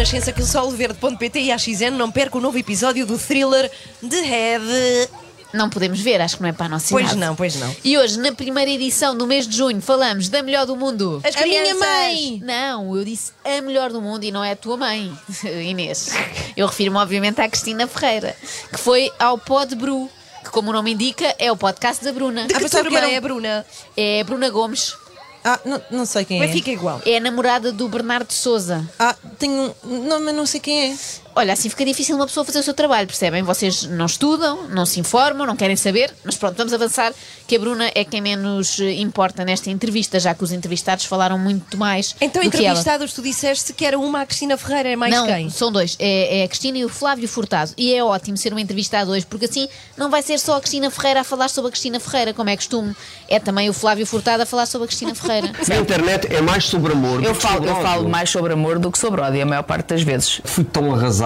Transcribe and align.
Renascença 0.00 0.32
que 0.32 0.40
o 0.40 0.46
solverde.pt 0.46 1.40
e 1.40 1.52
a 1.52 1.58
XN 1.58 1.90
não 1.90 2.10
perca 2.10 2.38
o 2.38 2.40
novo 2.40 2.56
episódio 2.56 3.04
do 3.04 3.18
thriller 3.18 3.70
The 4.00 4.20
Head. 4.22 4.64
Não 5.52 5.68
podemos 5.68 6.00
ver, 6.00 6.22
acho 6.22 6.36
que 6.36 6.42
não 6.42 6.48
é 6.48 6.52
para 6.54 6.64
a 6.64 6.68
nossa 6.70 6.88
Pois 6.88 7.04
idade. 7.04 7.20
não, 7.20 7.36
pois 7.36 7.54
não. 7.56 7.76
E 7.84 7.98
hoje, 7.98 8.18
na 8.18 8.32
primeira 8.32 8.70
edição 8.70 9.14
do 9.14 9.26
mês 9.26 9.46
de 9.46 9.54
junho, 9.58 9.78
falamos 9.82 10.30
da 10.30 10.42
melhor 10.42 10.64
do 10.64 10.74
mundo. 10.74 11.20
As 11.22 11.36
a 11.36 11.42
minha 11.42 11.60
crianças. 11.60 11.86
mãe! 11.86 12.40
Não, 12.42 12.96
eu 12.96 13.04
disse 13.04 13.32
a 13.44 13.60
melhor 13.60 13.90
do 13.92 14.00
mundo 14.00 14.24
e 14.24 14.32
não 14.32 14.42
é 14.42 14.52
a 14.52 14.56
tua 14.56 14.78
mãe, 14.78 15.12
Inês. 15.44 16.08
Eu 16.56 16.66
refiro-me, 16.68 16.96
obviamente, 16.96 17.38
à 17.42 17.46
Cristina 17.46 17.86
Ferreira, 17.86 18.34
que 18.72 18.78
foi 18.78 19.12
ao 19.18 19.36
Pod 19.36 19.74
Bru, 19.74 20.08
que, 20.42 20.48
como 20.50 20.70
o 20.70 20.72
nome 20.72 20.92
indica, 20.94 21.34
é 21.38 21.52
o 21.52 21.58
podcast 21.58 22.02
da 22.02 22.10
Bruna. 22.10 22.46
De 22.46 22.54
que 22.54 22.60
pensava 22.60 22.84
que 22.84 22.88
turma 22.88 23.00
era 23.00 23.06
um- 23.08 23.12
é 23.12 23.16
a 23.16 23.20
Bruna? 23.20 23.66
É 23.98 24.20
a 24.22 24.24
Bruna 24.24 24.48
Gomes, 24.48 24.94
Ah, 25.44 25.58
não, 25.64 25.82
não 25.90 26.06
sei 26.06 26.24
quem 26.24 26.38
Mas 26.38 26.50
é. 26.50 26.52
fica 26.52 26.70
igual. 26.70 27.00
é 27.06 27.16
a 27.16 27.20
namorada 27.20 27.72
do 27.72 27.88
Bernardo 27.88 28.32
Souza. 28.32 28.86
Ah, 28.98 29.16
tenho. 29.38 29.74
Não, 29.84 30.20
mas 30.20 30.34
não 30.34 30.44
sei 30.46 30.60
quem 30.60 30.92
é. 30.92 30.96
Olha, 31.34 31.52
assim 31.52 31.68
fica 31.68 31.84
difícil 31.84 32.16
uma 32.16 32.26
pessoa 32.26 32.44
fazer 32.44 32.58
o 32.58 32.62
seu 32.62 32.74
trabalho, 32.74 33.06
percebem? 33.06 33.42
Vocês 33.42 33.84
não 33.84 34.06
estudam, 34.06 34.68
não 34.68 34.84
se 34.84 34.98
informam, 34.98 35.46
não 35.46 35.56
querem 35.56 35.76
saber, 35.76 36.12
mas 36.24 36.36
pronto, 36.36 36.56
vamos 36.56 36.72
avançar, 36.72 37.12
que 37.46 37.56
a 37.56 37.58
Bruna 37.58 37.90
é 37.94 38.04
quem 38.04 38.20
menos 38.20 38.80
eh, 38.80 38.94
importa 38.94 39.44
nesta 39.44 39.70
entrevista, 39.70 40.18
já 40.18 40.34
que 40.34 40.42
os 40.42 40.50
entrevistados 40.52 41.04
falaram 41.04 41.38
muito 41.38 41.78
mais 41.78 42.16
Então, 42.20 42.42
do 42.42 42.50
que 42.50 42.56
ela. 42.56 42.66
entrevistados, 42.66 43.12
tu 43.12 43.22
disseste 43.22 43.72
que 43.72 43.84
era 43.86 43.98
uma 43.98 44.22
a 44.22 44.26
Cristina 44.26 44.56
Ferreira, 44.56 44.88
é 44.90 44.96
mais 44.96 45.14
não, 45.14 45.26
quem? 45.26 45.48
são 45.50 45.70
dois. 45.70 45.96
É, 46.00 46.40
é 46.40 46.44
a 46.44 46.48
Cristina 46.48 46.78
e 46.78 46.84
o 46.84 46.88
Flávio 46.88 47.28
Furtado. 47.28 47.72
E 47.76 47.94
é 47.94 48.02
ótimo 48.02 48.36
ser 48.36 48.52
uma 48.52 48.60
entrevista 48.60 48.98
a 48.98 49.04
dois, 49.04 49.24
porque 49.24 49.44
assim 49.44 49.68
não 49.96 50.10
vai 50.10 50.22
ser 50.22 50.38
só 50.38 50.56
a 50.56 50.60
Cristina 50.60 50.90
Ferreira 50.90 51.20
a 51.20 51.24
falar 51.24 51.48
sobre 51.48 51.68
a 51.68 51.70
Cristina 51.70 52.00
Ferreira, 52.00 52.34
como 52.34 52.50
é 52.50 52.56
costume. 52.56 52.94
É 53.28 53.38
também 53.38 53.70
o 53.70 53.72
Flávio 53.72 54.04
Furtado 54.04 54.42
a 54.42 54.46
falar 54.46 54.66
sobre 54.66 54.86
a 54.86 54.88
Cristina 54.88 55.14
Ferreira. 55.14 55.52
Na 55.68 55.76
internet 55.76 56.26
é 56.32 56.40
mais 56.40 56.64
sobre 56.64 56.92
amor. 56.92 57.22
Eu 57.22 57.32
do 57.32 57.38
que 57.38 57.42
falo, 57.42 57.54
sobre 57.54 57.70
eu 57.70 57.76
falo 57.82 58.08
mais 58.08 58.30
sobre 58.30 58.52
amor 58.52 58.78
do 58.78 58.90
que 58.90 58.98
sobre 58.98 59.20
ódio, 59.20 59.42
a 59.42 59.46
maior 59.46 59.62
parte 59.62 59.86
das 59.86 60.02
vezes. 60.02 60.40
Fui 60.44 60.64
tão 60.64 60.92
arrasado 60.92 61.19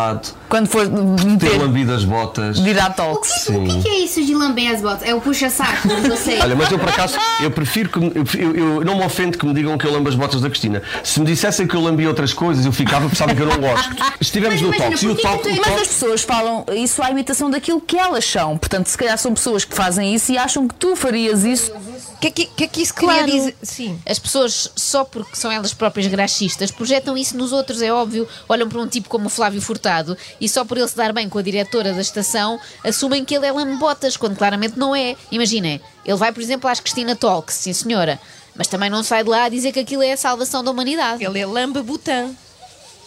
Quando 0.48 0.69
for 0.69 0.87
ter 0.87 1.25
meter 1.27 1.59
lambido 1.61 1.92
as 1.92 2.05
botas. 2.05 2.56
de 2.62 2.70
ir 2.70 2.78
à 2.78 2.87
O 2.89 3.17
que, 3.20 3.53
o 3.53 3.83
que 3.83 3.89
é 3.89 3.98
isso 4.00 4.25
de 4.25 4.34
lamber 4.34 4.73
as 4.75 4.81
botas? 4.81 5.03
É 5.09 5.14
o 5.14 5.20
puxa-saco 5.20 5.89
vocês. 5.89 6.41
Olha, 6.42 6.55
mas 6.55 6.70
eu 6.70 6.78
por 6.78 6.89
acaso, 6.89 7.17
eu 7.41 7.50
prefiro 7.50 7.89
que. 7.89 7.98
me- 7.98 8.12
Eu, 8.15 8.25
eu- 8.55 8.56
eu 8.81 8.84
não 8.84 8.97
me 8.98 9.05
ofendo 9.05 9.37
que 9.39 9.45
me 9.47 9.53
digam 9.55 9.77
que 9.78 9.87
eu 9.87 9.92
lambo 9.92 10.09
as 10.09 10.15
botas 10.15 10.41
da 10.41 10.48
Cristina. 10.48 10.83
Se 11.03 11.19
me 11.20 11.27
dissessem 11.27 11.67
que 11.67 11.75
eu 11.75 11.81
lambi 11.81 12.06
outras 12.06 12.33
coisas, 12.33 12.65
eu 12.65 12.72
ficava 12.72 13.03
porque 13.03 13.17
sabem 13.17 13.34
que 13.34 13.42
eu 13.42 13.47
não 13.47 13.59
gosto. 13.59 13.91
Estivemos 14.20 14.61
Mas 14.61 14.70
no 14.70 14.77
Talks 14.77 15.03
e 15.03 15.06
o 15.06 15.09
porquê 15.15 15.22
que 15.22 15.28
Talk. 15.28 15.42
tu- 15.42 15.48
o 15.48 15.56
Mas 15.56 15.67
Talk- 15.67 15.81
as 15.83 15.89
pessoas 15.89 16.22
falam 16.22 16.65
isso 16.75 17.03
à 17.03 17.11
imitação 17.11 17.50
daquilo 17.50 17.81
que 17.81 17.97
elas 17.97 18.25
são. 18.25 18.56
Portanto, 18.59 18.87
se 18.87 18.97
calhar 18.98 19.19
são 19.19 19.33
pessoas 19.34 19.65
que 19.65 19.75
fazem 19.75 20.15
isso 20.15 20.31
e 20.33 20.39
acham 20.39 20.69
que 20.69 20.75
tu 20.75 20.95
farias 20.97 21.45
isso. 21.45 21.72
O 22.14 22.20
que, 22.20 22.26
é 22.28 22.30
que, 22.30 22.46
que 22.46 22.64
é 22.64 22.66
que 22.66 22.80
isso 22.82 22.94
Claro. 22.94 23.24
queria 23.24 23.40
dizer? 23.40 23.56
Sim. 23.62 23.98
As 24.06 24.18
pessoas, 24.18 24.70
só 24.76 25.04
porque 25.04 25.36
são 25.36 25.50
elas 25.50 25.74
próprias 25.74 26.06
graxistas, 26.06 26.70
projetam 26.70 27.16
isso 27.18 27.36
nos 27.36 27.52
outros, 27.52 27.82
é 27.82 27.92
óbvio. 27.92 28.26
Olham 28.48 28.68
para 28.68 28.80
um 28.80 28.86
tipo 28.86 29.08
como 29.08 29.26
o 29.26 29.30
Flávio 29.30 29.60
Furtado 29.60 30.16
e 30.40 30.48
só 30.48 30.64
por 30.64 30.78
ele 30.78 30.88
se 30.88 30.96
dar 30.96 31.12
bem 31.12 31.28
com 31.28 31.38
a 31.38 31.42
diretora 31.42 31.92
da 31.92 32.00
estação, 32.00 32.58
assumem 32.82 33.24
que 33.24 33.34
ele 33.34 33.46
é 33.46 33.52
lambotas, 33.52 34.16
quando 34.16 34.36
claramente 34.36 34.78
não 34.78 34.94
é. 34.96 35.16
Imaginem, 35.30 35.80
ele 36.04 36.16
vai, 36.16 36.32
por 36.32 36.42
exemplo, 36.42 36.68
às 36.70 36.80
Cristina 36.80 37.14
Talks, 37.16 37.56
sim 37.56 37.72
senhora, 37.72 38.18
mas 38.54 38.68
também 38.68 38.88
não 38.88 39.02
sai 39.02 39.22
de 39.24 39.30
lá 39.30 39.44
a 39.44 39.48
dizer 39.48 39.72
que 39.72 39.80
aquilo 39.80 40.02
é 40.02 40.12
a 40.12 40.16
salvação 40.16 40.62
da 40.64 40.70
humanidade. 40.70 41.24
Ele 41.24 41.38
é 41.38 41.46
Lamba 41.46 41.82
Butã. 41.82 42.30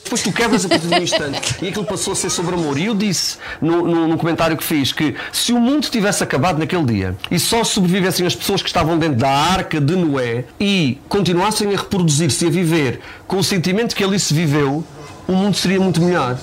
Depois 0.07 0.21
tu 0.23 0.31
quebras 0.31 0.63
a 0.65 0.69
partir 0.69 0.87
de 0.87 0.95
um 0.95 1.03
instante 1.03 1.55
e 1.61 1.67
aquilo 1.67 1.83
passou 1.85 2.13
a 2.13 2.15
ser 2.15 2.29
sobre 2.29 2.55
amor. 2.55 2.77
E 2.77 2.85
eu 2.85 2.95
disse 2.95 3.37
no, 3.61 3.85
no- 3.85 4.07
no 4.07 4.17
comentário 4.17 4.55
que 4.55 4.63
fiz 4.63 4.93
que 4.93 5.15
se 5.33 5.51
o 5.51 5.59
mundo 5.59 5.89
tivesse 5.89 6.23
acabado 6.23 6.57
naquele 6.59 6.85
dia 6.85 7.15
e 7.29 7.37
só 7.37 7.61
sobrevivessem 7.63 8.25
as 8.25 8.33
pessoas 8.35 8.61
que 8.61 8.69
estavam 8.69 8.97
dentro 8.97 9.17
da 9.17 9.29
arca 9.29 9.81
de 9.81 9.95
Noé 9.97 10.45
e 10.59 10.97
continuassem 11.09 11.67
a 11.73 11.77
reproduzir-se 11.77 12.45
e 12.45 12.47
a 12.47 12.51
viver 12.51 13.01
com 13.27 13.37
o 13.37 13.43
sentimento 13.43 13.93
que 13.93 14.03
ali 14.03 14.17
se 14.19 14.33
viveu, 14.33 14.81
o 15.27 15.31
mundo 15.33 15.57
seria 15.57 15.79
muito 15.79 16.01
melhor. 16.01 16.37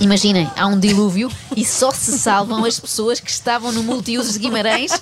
Imaginem, 0.00 0.48
há 0.56 0.66
um 0.66 0.78
dilúvio 0.78 1.30
e 1.56 1.64
só 1.64 1.90
se 1.90 2.18
salvam 2.18 2.64
as 2.64 2.78
pessoas 2.78 3.18
que 3.18 3.30
estavam 3.30 3.72
no 3.72 3.82
multiusos 3.82 4.34
de 4.34 4.38
Guimarães 4.40 4.92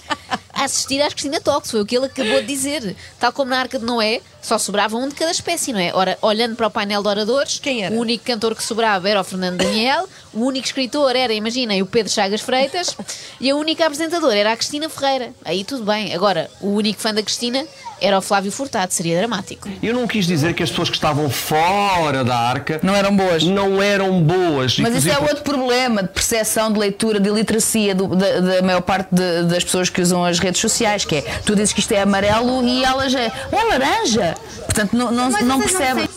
a 0.53 0.65
assistir 0.65 1.03
às 1.03 1.13
Cristina 1.13 1.41
Talks. 1.41 1.71
Foi 1.73 1.81
o 1.81 1.87
que 1.87 1.97
ele 1.97 2.07
acabou 2.07 2.41
de 2.41 2.47
dizer. 2.47 2.95
Tal 3.19 3.33
como 3.33 3.51
na 3.51 3.59
Arca 3.59 3.77
de 3.79 3.85
Noé, 3.85 4.21
só 4.45 4.59
sobrava 4.59 4.97
um 4.97 5.09
de 5.09 5.15
cada 5.15 5.31
espécie, 5.31 5.73
não 5.73 5.81
é? 5.81 5.91
Ora, 5.95 6.19
olhando 6.23 6.55
para 6.55 6.67
o 6.67 6.71
painel 6.71 7.03
de 7.03 7.09
oradores, 7.09 7.59
Quem 7.63 7.83
era? 7.85 7.95
o 7.95 7.99
único 7.99 8.25
cantor 8.25 8.55
que 8.55 8.63
sobrava 8.63 9.09
era 9.09 9.21
o 9.21 9.25
Fernando 9.25 9.57
Daniel, 9.57 10.07
o 10.33 10.41
único 10.45 10.67
escritor 10.67 11.17
era, 11.17 11.33
imaginem, 11.33 11.81
o 11.83 11.87
Pedro 11.87 12.13
Chagas 12.13 12.41
Freitas 12.43 12.97
e 13.41 13.51
a 13.51 13.57
única 13.57 13.85
apresentadora 13.87 14.37
era 14.37 14.53
a 14.53 14.57
Cristina 14.57 14.89
Ferreira. 14.89 15.31
Aí 15.45 15.65
tudo 15.65 15.85
bem. 15.85 16.15
Agora, 16.15 16.51
o 16.61 16.69
único 16.69 17.01
fã 17.01 17.15
da 17.15 17.23
Cristina 17.23 17.65
era 18.01 18.19
o 18.19 18.21
Flávio 18.21 18.53
Furtado. 18.53 18.93
Seria 18.93 19.17
dramático. 19.19 19.69
Eu 19.83 19.95
não 19.95 20.07
quis 20.07 20.27
dizer 20.27 20.53
que 20.55 20.63
as 20.63 20.69
pessoas 20.71 20.91
que 20.91 20.97
estavam 20.97 21.31
fora 21.31 22.23
da 22.25 22.37
arca 22.37 22.81
Não 22.83 22.95
eram 22.95 23.17
boas. 23.17 23.43
não 23.45 23.81
eram 23.81 24.21
boas. 24.23 24.79
Mas 24.79 24.95
isso 24.97 25.09
é 25.09 25.19
outro 25.19 25.43
problema 25.43 26.03
de 26.03 26.09
percepção, 26.09 26.71
de 26.73 26.79
leitura, 26.79 27.19
de 27.21 27.31
literacia 27.31 27.95
do- 27.95 28.09
da, 28.09 28.41
da 28.41 28.63
maior 28.63 28.83
parte 28.83 29.09
de- 29.15 29.45
das 29.45 29.65
pessoas 29.65 29.89
que 29.89 30.03
usam 30.03 30.25
as 30.25 30.39
redes 30.39 30.61
sociais, 30.61 31.05
que 31.05 31.17
é 31.17 31.23
tu 31.47 31.55
dizes 31.55 31.73
que 31.73 31.81
isto 31.81 31.93
é 31.93 32.03
amarelo 32.03 32.67
e 32.67 32.85
elas 32.85 33.15
é, 33.15 33.31
é 33.53 33.65
laranja. 33.65 34.34
Portanto, 34.65 34.97
não, 34.97 35.11
não, 35.11 35.31
não 35.31 35.61
percebem. 35.61 36.09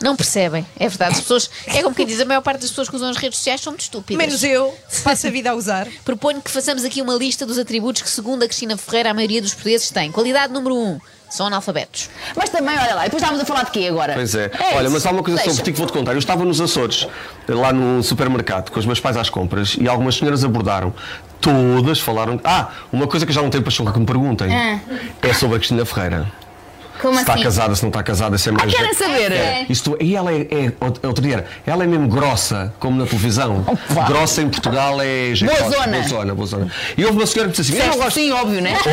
Não 0.00 0.14
percebem, 0.14 0.64
é 0.78 0.88
verdade. 0.88 1.14
As 1.14 1.20
pessoas, 1.20 1.50
é 1.66 1.82
como 1.82 1.94
quem 1.94 2.06
diz, 2.06 2.20
a 2.20 2.24
maior 2.24 2.40
parte 2.40 2.60
das 2.60 2.70
pessoas 2.70 2.88
que 2.88 2.94
usam 2.94 3.10
as 3.10 3.16
redes 3.16 3.38
sociais 3.38 3.60
são 3.60 3.72
muito 3.72 3.80
estúpidas. 3.82 4.16
Menos 4.24 4.44
eu, 4.44 4.72
passo 5.02 5.26
a 5.26 5.30
vida 5.30 5.50
a 5.50 5.54
usar. 5.54 5.88
Proponho 6.04 6.40
que 6.40 6.50
façamos 6.50 6.84
aqui 6.84 7.02
uma 7.02 7.14
lista 7.14 7.44
dos 7.44 7.58
atributos 7.58 8.02
que, 8.02 8.08
segundo 8.08 8.44
a 8.44 8.46
Cristina 8.46 8.76
Ferreira, 8.76 9.10
a 9.10 9.14
maioria 9.14 9.42
dos 9.42 9.54
portugueses 9.54 9.90
tem. 9.90 10.12
Qualidade 10.12 10.52
número 10.52 10.76
1, 10.76 10.78
um, 10.86 11.00
são 11.28 11.48
analfabetos. 11.48 12.08
Mas 12.36 12.48
também, 12.48 12.78
olha 12.78 12.94
lá, 12.94 13.00
e 13.02 13.04
depois 13.06 13.20
estávamos 13.20 13.42
a 13.42 13.44
falar 13.44 13.64
de 13.64 13.72
quê 13.72 13.88
agora? 13.88 14.14
Pois 14.14 14.36
é. 14.36 14.52
Olha, 14.74 14.84
isso. 14.84 14.92
mas 14.92 15.04
há 15.04 15.10
uma 15.10 15.22
coisa 15.24 15.42
sobre 15.42 15.62
ti 15.64 15.72
que 15.72 15.78
vou-te 15.78 15.92
contar. 15.92 16.12
Eu 16.12 16.18
estava 16.18 16.44
nos 16.44 16.60
Açores, 16.60 17.08
lá 17.48 17.72
no 17.72 18.00
supermercado, 18.00 18.70
com 18.70 18.78
os 18.78 18.86
meus 18.86 19.00
pais 19.00 19.16
às 19.16 19.28
compras, 19.28 19.76
e 19.80 19.88
algumas 19.88 20.14
senhoras 20.14 20.44
abordaram. 20.44 20.94
Todas 21.40 21.98
falaram. 21.98 22.40
Ah, 22.44 22.70
uma 22.92 23.08
coisa 23.08 23.26
que 23.26 23.32
já 23.32 23.42
não 23.42 23.50
tenho 23.50 23.64
paixão 23.64 23.84
que 23.84 23.98
me 23.98 24.06
perguntem 24.06 24.54
Ah. 24.54 24.78
é 25.22 25.34
sobre 25.34 25.56
a 25.56 25.58
Cristina 25.58 25.84
Ferreira. 25.84 26.30
Como 27.00 27.14
se 27.14 27.20
está 27.20 27.34
assim? 27.34 27.42
casada, 27.42 27.74
se 27.74 27.82
não 27.82 27.88
está 27.88 28.02
casada, 28.02 28.38
se 28.38 28.48
é 28.48 28.52
mais. 28.52 28.74
Querem 28.74 28.94
saber? 28.94 29.32
É. 29.32 29.66
Isto, 29.68 29.96
e 30.00 30.16
ela 30.16 30.32
é, 30.32 30.40
é 30.42 31.06
outro 31.06 31.22
dia, 31.22 31.44
ela 31.66 31.84
é 31.84 31.86
mesmo 31.86 32.08
grossa, 32.08 32.72
como 32.78 32.98
na 32.98 33.06
televisão. 33.06 33.64
Opa. 33.66 34.04
Grossa 34.04 34.42
em 34.42 34.48
Portugal 34.48 35.00
é. 35.00 35.34
Boa 35.34 35.70
zona. 35.70 35.86
Boa 35.86 36.08
zona, 36.08 36.34
boa 36.34 36.46
zona. 36.46 36.72
E 36.96 37.04
houve 37.04 37.18
uma 37.18 37.26
senhora 37.26 37.50
que 37.50 37.60
disse 37.60 37.72
assim: 37.72 37.82
Eu 37.82 37.90
não 37.90 37.96
gosto. 37.98 38.14
Sim, 38.14 38.32
óbvio, 38.32 38.60
né? 38.60 38.76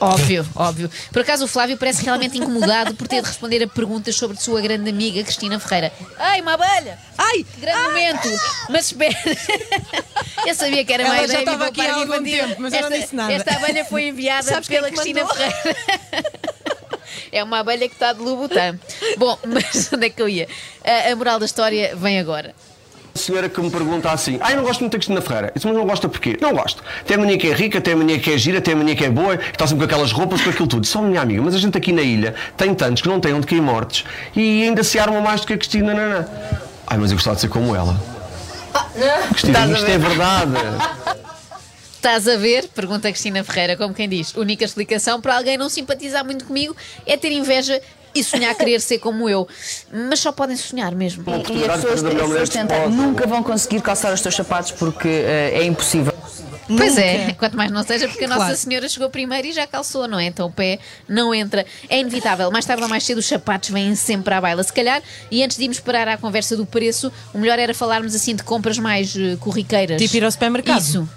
Óbvio, 0.00 0.46
óbvio. 0.54 0.90
Por 1.10 1.22
acaso 1.22 1.44
o 1.44 1.48
Flávio 1.48 1.78
parece 1.78 2.04
realmente 2.04 2.36
incomodado 2.36 2.94
por 2.94 3.08
ter 3.08 3.22
de 3.22 3.28
responder 3.28 3.62
a 3.62 3.66
perguntas 3.66 4.14
sobre 4.14 4.36
a 4.36 4.40
sua 4.40 4.60
grande 4.60 4.90
amiga 4.90 5.22
Cristina 5.22 5.58
Ferreira. 5.58 5.92
Ai, 6.18 6.40
uma 6.42 6.54
abelha! 6.54 6.98
Ai, 7.16 7.44
que 7.44 7.60
grande 7.60 7.80
momento! 7.80 8.28
Mas 8.68 8.86
espera! 8.86 9.14
Eu 10.46 10.54
sabia 10.54 10.84
que 10.84 10.92
era 10.92 11.04
Ela 11.04 11.14
uma 11.14 11.28
já 11.28 11.38
estava 11.38 11.66
aqui 11.66 11.80
há 11.80 11.94
algum 11.94 12.22
tempo, 12.22 12.56
mas 12.58 12.74
eu 12.74 12.80
não 12.82 12.88
esta, 12.88 13.00
disse 13.00 13.16
nada. 13.16 13.32
Esta 13.32 13.54
abelha 13.54 13.84
foi 13.84 14.08
enviada 14.08 14.42
Sabes 14.42 14.68
é 14.68 14.74
pela 14.74 14.90
Cristina 14.90 15.22
mandou? 15.22 15.36
Ferreira. 15.36 15.76
É 17.34 17.42
uma 17.42 17.58
abelha 17.58 17.88
que 17.88 17.94
está 17.94 18.12
de 18.12 18.22
Louboutin. 18.22 18.78
Bom, 19.18 19.36
mas 19.44 19.90
onde 19.92 20.06
é 20.06 20.08
que 20.08 20.22
eu 20.22 20.28
ia? 20.28 20.46
A, 20.84 21.10
a 21.10 21.16
moral 21.16 21.40
da 21.40 21.44
história 21.44 21.94
vem 21.96 22.20
agora. 22.20 22.54
A 23.12 23.18
senhora 23.18 23.48
que 23.48 23.60
me 23.60 23.70
pergunta 23.70 24.08
assim: 24.10 24.38
Ah, 24.40 24.52
eu 24.52 24.58
não 24.58 24.62
gosto 24.62 24.80
muito 24.80 24.92
da 24.92 24.98
Cristina 24.98 25.20
Ferreira. 25.20 25.48
Eu 25.48 25.52
disse, 25.54 25.66
mas 25.66 25.76
não 25.76 25.84
gosta 25.84 26.08
porquê? 26.08 26.38
Não 26.40 26.52
gosto. 26.52 26.82
Tem 27.04 27.16
a 27.16 27.18
mania 27.18 27.36
que 27.36 27.48
é 27.48 27.52
rica, 27.52 27.80
tem 27.80 27.94
a 27.94 27.96
mania 27.96 28.20
que 28.20 28.32
é 28.32 28.38
gira, 28.38 28.60
tem 28.60 28.74
a 28.74 28.76
mania 28.76 28.94
que 28.94 29.04
é 29.04 29.10
boa, 29.10 29.36
que 29.36 29.50
está 29.50 29.66
sempre 29.66 29.84
com 29.84 29.92
aquelas 29.92 30.12
roupas, 30.12 30.42
com 30.42 30.50
aquilo 30.50 30.68
tudo. 30.68 30.86
Só 30.86 31.02
minha 31.02 31.20
amiga, 31.20 31.42
mas 31.42 31.56
a 31.56 31.58
gente 31.58 31.76
aqui 31.76 31.92
na 31.92 32.02
ilha 32.02 32.36
tem 32.56 32.72
tantos 32.72 33.02
que 33.02 33.08
não 33.08 33.18
têm 33.18 33.34
onde 33.34 33.48
cair 33.48 33.60
mortes 33.60 34.04
e 34.36 34.62
ainda 34.62 34.84
se 34.84 34.96
armam 34.96 35.20
mais 35.20 35.40
do 35.40 35.48
que 35.48 35.54
a 35.54 35.58
Cristina. 35.58 35.92
Não, 35.92 36.08
não. 36.20 36.26
Ai, 36.86 36.98
mas 36.98 37.10
eu 37.10 37.16
gostava 37.16 37.34
de 37.34 37.42
ser 37.42 37.48
como 37.48 37.74
ela. 37.74 38.00
Cristina, 39.30 39.58
Estás 39.58 39.70
a 39.70 39.74
isto 39.74 39.90
é 39.90 39.98
verdade. 39.98 40.52
Estás 42.04 42.28
a 42.28 42.36
ver? 42.36 42.68
Pergunta 42.68 43.08
a 43.08 43.10
Cristina 43.10 43.42
Ferreira, 43.42 43.78
como 43.78 43.94
quem 43.94 44.06
diz. 44.06 44.34
Única 44.36 44.62
explicação 44.62 45.22
para 45.22 45.38
alguém 45.38 45.56
não 45.56 45.70
simpatizar 45.70 46.22
muito 46.22 46.44
comigo 46.44 46.76
é 47.06 47.16
ter 47.16 47.32
inveja 47.32 47.80
e 48.14 48.22
sonhar 48.22 48.54
querer 48.54 48.82
ser 48.82 48.98
como 48.98 49.26
eu. 49.26 49.48
Mas 49.90 50.20
só 50.20 50.30
podem 50.30 50.54
sonhar 50.54 50.94
mesmo. 50.94 51.24
E 51.26 51.64
as 51.64 51.80
pessoas, 51.80 52.04
as 52.04 52.12
pessoas 52.12 52.48
tentam, 52.50 52.90
nunca 52.90 53.26
vão 53.26 53.42
conseguir 53.42 53.80
calçar 53.80 54.12
os 54.12 54.20
teus 54.20 54.34
sapatos 54.34 54.72
porque 54.72 55.08
eh, 55.08 55.52
é 55.54 55.64
impossível. 55.64 56.12
Pois 56.68 56.98
é, 56.98 57.32
quanto 57.38 57.56
mais 57.56 57.70
não 57.70 57.82
seja, 57.82 58.06
porque 58.06 58.26
a 58.26 58.28
Nossa 58.28 58.40
Claro. 58.40 58.56
Senhora 58.58 58.86
chegou 58.86 59.08
primeiro 59.08 59.48
e 59.48 59.52
já 59.54 59.66
calçou, 59.66 60.06
não 60.06 60.18
é? 60.18 60.26
Então 60.26 60.48
o 60.48 60.52
pé 60.52 60.80
não 61.08 61.34
entra. 61.34 61.64
É 61.88 61.98
inevitável, 62.00 62.50
mais 62.50 62.66
tarde 62.66 62.82
ou 62.82 62.88
mais 62.90 63.02
cedo 63.04 63.16
os 63.16 63.26
sapatos 63.26 63.70
vêm 63.70 63.94
sempre 63.94 64.34
à 64.34 64.42
baila, 64.42 64.62
se 64.62 64.74
calhar. 64.74 65.02
E 65.30 65.42
antes 65.42 65.56
de 65.56 65.62
irmos 65.62 65.80
parar 65.80 66.06
à 66.08 66.18
conversa 66.18 66.54
do 66.54 66.66
preço, 66.66 67.10
o 67.32 67.38
melhor 67.38 67.58
era 67.58 67.72
falarmos 67.72 68.14
assim 68.14 68.36
de 68.36 68.42
compras 68.42 68.78
mais 68.78 69.16
eh, 69.16 69.36
corriqueiras. 69.40 70.02
Tipo 70.02 70.18
ir 70.18 70.24
ao 70.24 70.30
supermercado. 70.30 70.82
Isso. 70.82 71.08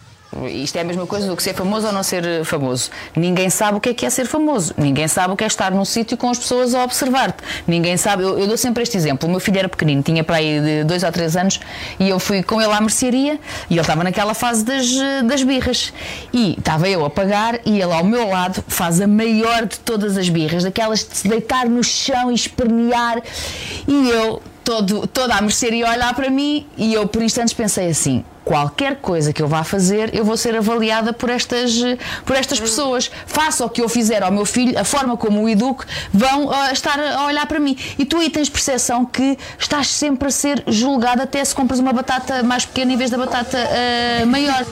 Isto 0.45 0.75
é 0.75 0.81
a 0.81 0.83
mesma 0.83 1.07
coisa 1.07 1.25
do 1.25 1.35
que 1.35 1.41
ser 1.41 1.53
famoso 1.53 1.88
ou 1.88 1.94
não 1.94 2.03
ser 2.03 2.25
eh, 2.25 2.44
famoso. 2.44 2.91
Ninguém 3.15 3.50
sabe 3.50 3.77
o 3.77 3.81
que 3.81 3.89
é 3.89 3.94
que 3.94 4.06
é 4.06 4.09
ser 4.09 4.25
famoso. 4.25 4.74
Ninguém 4.77 5.07
sabe 5.07 5.33
o 5.33 5.38
que 5.38 5.44
é 5.44 5.47
estar 5.47 5.71
num 5.71 5.85
sítio 5.85 6.18
com 6.18 6.29
as 6.29 6.38
pessoas 6.38 6.75
a 6.75 6.83
observar-te. 6.83 7.41
Ninguém 7.65 7.95
sabe. 7.95 8.24
Eu, 8.24 8.38
eu 8.38 8.45
dou 8.45 8.57
sempre 8.57 8.83
este 8.83 8.97
exemplo. 8.97 9.27
O 9.27 9.31
meu 9.31 9.39
filho 9.39 9.57
era 9.57 9.69
pequenino, 9.69 10.03
tinha 10.03 10.24
para 10.24 10.35
aí 10.35 10.59
de 10.59 10.83
dois 10.83 11.03
ou 11.03 11.12
três 11.12 11.38
anos, 11.38 11.59
e 11.97 12.09
eu 12.09 12.19
fui 12.19 12.44
com 12.44 12.62
ele 12.62 12.71
à 12.71 12.81
mercearia 12.81 13.39
e 13.69 13.74
ele 13.74 13.81
estava 13.81 14.03
naquela 14.03 14.33
fase 14.33 14.65
das, 14.65 14.85
eh, 14.85 15.24
das 15.24 15.44
birras. 15.44 15.94
E 16.33 16.56
estava 16.57 16.89
eu 16.89 17.06
a 17.06 17.09
pagar 17.09 17.59
e 17.65 17.81
ele 17.81 17.94
ao 17.94 18.03
meu 18.03 18.27
lado 18.27 18.63
faz 18.68 19.00
a 19.00 19.07
maior 19.07 19.65
de 19.65 19.80
todas 19.80 20.18
as 20.18 20.27
birras, 20.27 20.63
daquelas 20.63 21.07
de 21.07 21.18
se 21.18 21.27
deitar 21.27 21.68
no 21.69 21.83
chão 21.83 22.30
e 22.30 22.35
espernear. 22.35 23.21
E 23.88 24.09
eu 24.09 24.41
todo, 24.63 25.07
toda 25.07 25.35
a 25.35 25.41
mercearia 25.41 25.89
olhar 25.89 26.13
para 26.13 26.30
mim 26.30 26.68
e 26.77 26.94
eu 26.94 27.07
por 27.07 27.21
instantes 27.21 27.53
pensei 27.53 27.88
assim. 27.88 28.25
Qualquer 28.47 28.95
coisa 28.95 29.33
que 29.33 29.41
eu 29.41 29.47
vá 29.47 29.61
fazer, 29.61 30.15
eu 30.15 30.23
vou 30.23 30.38
ser 30.38 30.55
avaliada 30.55 31.11
por 31.11 31.29
estas, 31.29 31.73
por 32.25 32.33
estas 32.33 32.57
pessoas. 32.57 33.11
Faça 33.25 33.65
o 33.65 33.69
que 33.69 33.81
eu 33.81 33.89
fizer 33.89 34.23
ao 34.23 34.31
meu 34.31 34.45
filho, 34.45 34.79
a 34.79 34.85
forma 34.85 35.17
como 35.17 35.44
o 35.44 35.49
educo, 35.49 35.85
vão 36.13 36.49
ah, 36.49 36.71
estar 36.71 36.97
a 36.97 37.25
olhar 37.25 37.45
para 37.45 37.59
mim. 37.59 37.77
E 37.99 38.05
tu 38.05 38.17
aí 38.17 38.29
tens 38.29 38.49
percepção 38.49 39.05
que 39.05 39.38
estás 39.59 39.89
sempre 39.89 40.29
a 40.29 40.31
ser 40.31 40.63
julgada 40.65 41.23
até 41.23 41.44
se 41.44 41.53
compras 41.53 41.79
uma 41.79 41.91
batata 41.91 42.41
mais 42.41 42.65
pequena 42.65 42.94
em 42.94 42.97
vez 42.97 43.09
da 43.09 43.17
batata 43.17 43.57
ah, 43.57 44.25
maior. 44.25 44.65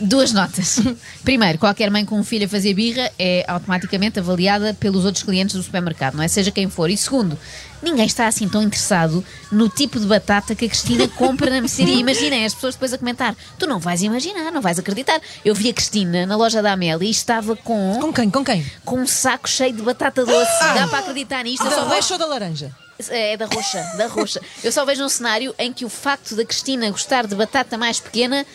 Duas 0.00 0.32
notas. 0.32 0.80
Primeiro, 1.24 1.58
qualquer 1.58 1.90
mãe 1.90 2.04
com 2.04 2.18
um 2.18 2.24
filho 2.24 2.46
a 2.46 2.48
fazer 2.48 2.74
birra 2.74 3.10
é 3.18 3.44
automaticamente 3.48 4.18
avaliada 4.18 4.74
pelos 4.74 5.04
outros 5.04 5.22
clientes 5.22 5.54
do 5.54 5.62
supermercado, 5.62 6.14
não 6.14 6.22
é? 6.22 6.28
Seja 6.28 6.50
quem 6.50 6.68
for. 6.68 6.90
E 6.90 6.96
segundo, 6.96 7.38
ninguém 7.82 8.06
está 8.06 8.26
assim 8.26 8.48
tão 8.48 8.62
interessado 8.62 9.24
no 9.50 9.68
tipo 9.68 9.98
de 9.98 10.06
batata 10.06 10.54
que 10.54 10.64
a 10.64 10.68
Cristina 10.68 11.08
compra 11.08 11.50
na 11.50 11.60
mercearia. 11.60 11.94
Imaginem 11.94 12.44
as 12.44 12.54
pessoas 12.54 12.74
depois 12.74 12.92
a 12.92 12.98
comentar: 12.98 13.34
tu 13.58 13.66
não 13.66 13.78
vais 13.78 14.02
imaginar, 14.02 14.50
não 14.50 14.60
vais 14.60 14.78
acreditar. 14.78 15.20
Eu 15.44 15.54
vi 15.54 15.70
a 15.70 15.74
Cristina 15.74 16.26
na 16.26 16.36
loja 16.36 16.62
da 16.62 16.72
Amélia 16.72 17.06
e 17.06 17.10
estava 17.10 17.56
com. 17.56 17.98
Com 18.00 18.12
quem? 18.12 18.30
Com 18.30 18.44
quem? 18.44 18.66
Com 18.84 19.00
um 19.00 19.06
saco 19.06 19.48
cheio 19.48 19.72
de 19.72 19.82
batata 19.82 20.24
doce. 20.24 20.74
Dá 20.74 20.88
para 20.88 20.98
acreditar 21.00 21.42
nisto? 21.44 21.64
Da 21.64 21.70
só 21.70 21.84
roxa 21.84 22.14
ou 22.14 22.18
da 22.18 22.26
laranja? 22.26 22.74
é 23.10 23.36
da 23.36 23.46
roxa, 23.46 23.82
da 23.96 24.06
roxa. 24.06 24.40
Eu 24.62 24.70
só 24.70 24.84
vejo 24.84 25.04
um 25.04 25.08
cenário 25.08 25.54
em 25.58 25.72
que 25.72 25.84
o 25.84 25.88
facto 25.88 26.36
da 26.36 26.44
Cristina 26.44 26.90
gostar 26.90 27.26
de 27.26 27.34
batata 27.34 27.76
mais 27.76 27.98
pequena 27.98 28.46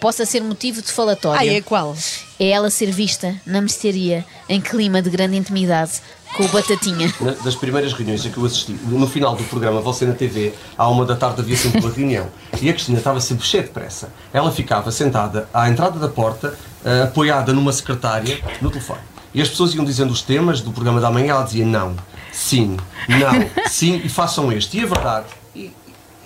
possa 0.00 0.24
ser 0.26 0.40
motivo 0.42 0.80
de 0.82 0.90
falatório. 0.92 1.40
Ah, 1.40 1.54
é 1.54 1.60
qual? 1.60 1.96
É 2.38 2.48
ela 2.50 2.70
ser 2.70 2.90
vista 2.90 3.34
na 3.46 3.60
mercearia 3.60 4.24
em 4.48 4.60
clima 4.60 5.00
de 5.02 5.08
grande 5.10 5.36
intimidade 5.36 5.92
com 6.36 6.44
o 6.44 6.48
Batatinha. 6.48 7.12
Na- 7.20 7.32
das 7.32 7.54
primeiras 7.54 7.92
reuniões 7.92 8.24
a 8.26 8.28
que 8.28 8.36
eu 8.36 8.44
assisti, 8.44 8.72
no 8.72 9.06
final 9.06 9.34
do 9.34 9.42
programa 9.44 9.80
Você 9.80 10.04
na 10.04 10.12
TV, 10.14 10.52
à 10.76 10.88
uma 10.88 11.04
da 11.04 11.16
tarde 11.16 11.40
havia 11.40 11.56
sempre 11.56 11.80
uma 11.80 11.90
reunião. 11.92 12.28
E 12.60 12.68
a 12.68 12.72
Cristina 12.72 12.98
estava 12.98 13.20
sempre 13.20 13.46
cheia 13.46 13.62
de 13.62 13.70
pressa. 13.70 14.10
Ela 14.32 14.50
ficava 14.52 14.90
sentada 14.90 15.48
à 15.52 15.68
entrada 15.68 15.98
da 15.98 16.08
porta, 16.08 16.58
eh, 16.84 17.02
apoiada 17.02 17.52
numa 17.52 17.72
secretária, 17.72 18.38
no 18.62 18.70
telefone. 18.70 19.00
E 19.34 19.42
as 19.42 19.48
pessoas 19.48 19.74
iam 19.74 19.84
dizendo 19.84 20.10
os 20.12 20.22
temas 20.22 20.60
do 20.62 20.72
programa 20.72 21.00
da 21.00 21.10
manhã, 21.10 21.32
ela 21.32 21.42
dizia 21.44 21.64
não, 21.66 21.94
sim, 22.32 22.76
não, 23.08 23.68
sim, 23.68 24.00
e 24.04 24.08
façam 24.08 24.50
este. 24.50 24.78
E 24.78 24.82
a 24.82 24.86
verdade, 24.86 25.26
e, 25.54 25.70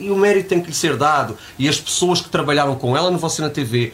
e 0.01 0.11
o 0.11 0.17
mérito 0.17 0.49
tem 0.49 0.61
que 0.61 0.69
lhe 0.69 0.75
ser 0.75 0.97
dado. 0.97 1.37
E 1.59 1.69
as 1.69 1.79
pessoas 1.79 2.21
que 2.21 2.29
trabalharam 2.29 2.75
com 2.75 2.97
ela 2.97 3.11
no 3.11 3.19
Você 3.19 3.43
na 3.43 3.51
TV 3.51 3.93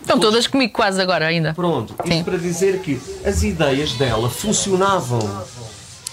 Estão 0.00 0.18
todas 0.18 0.46
comigo 0.46 0.72
quase 0.72 1.00
agora 1.00 1.26
ainda. 1.26 1.54
Pronto, 1.54 1.94
Sim. 2.04 2.14
isto 2.14 2.24
para 2.24 2.38
dizer 2.38 2.80
que 2.80 3.00
as 3.24 3.42
ideias 3.42 3.92
dela 3.92 4.30
funcionavam. 4.30 5.20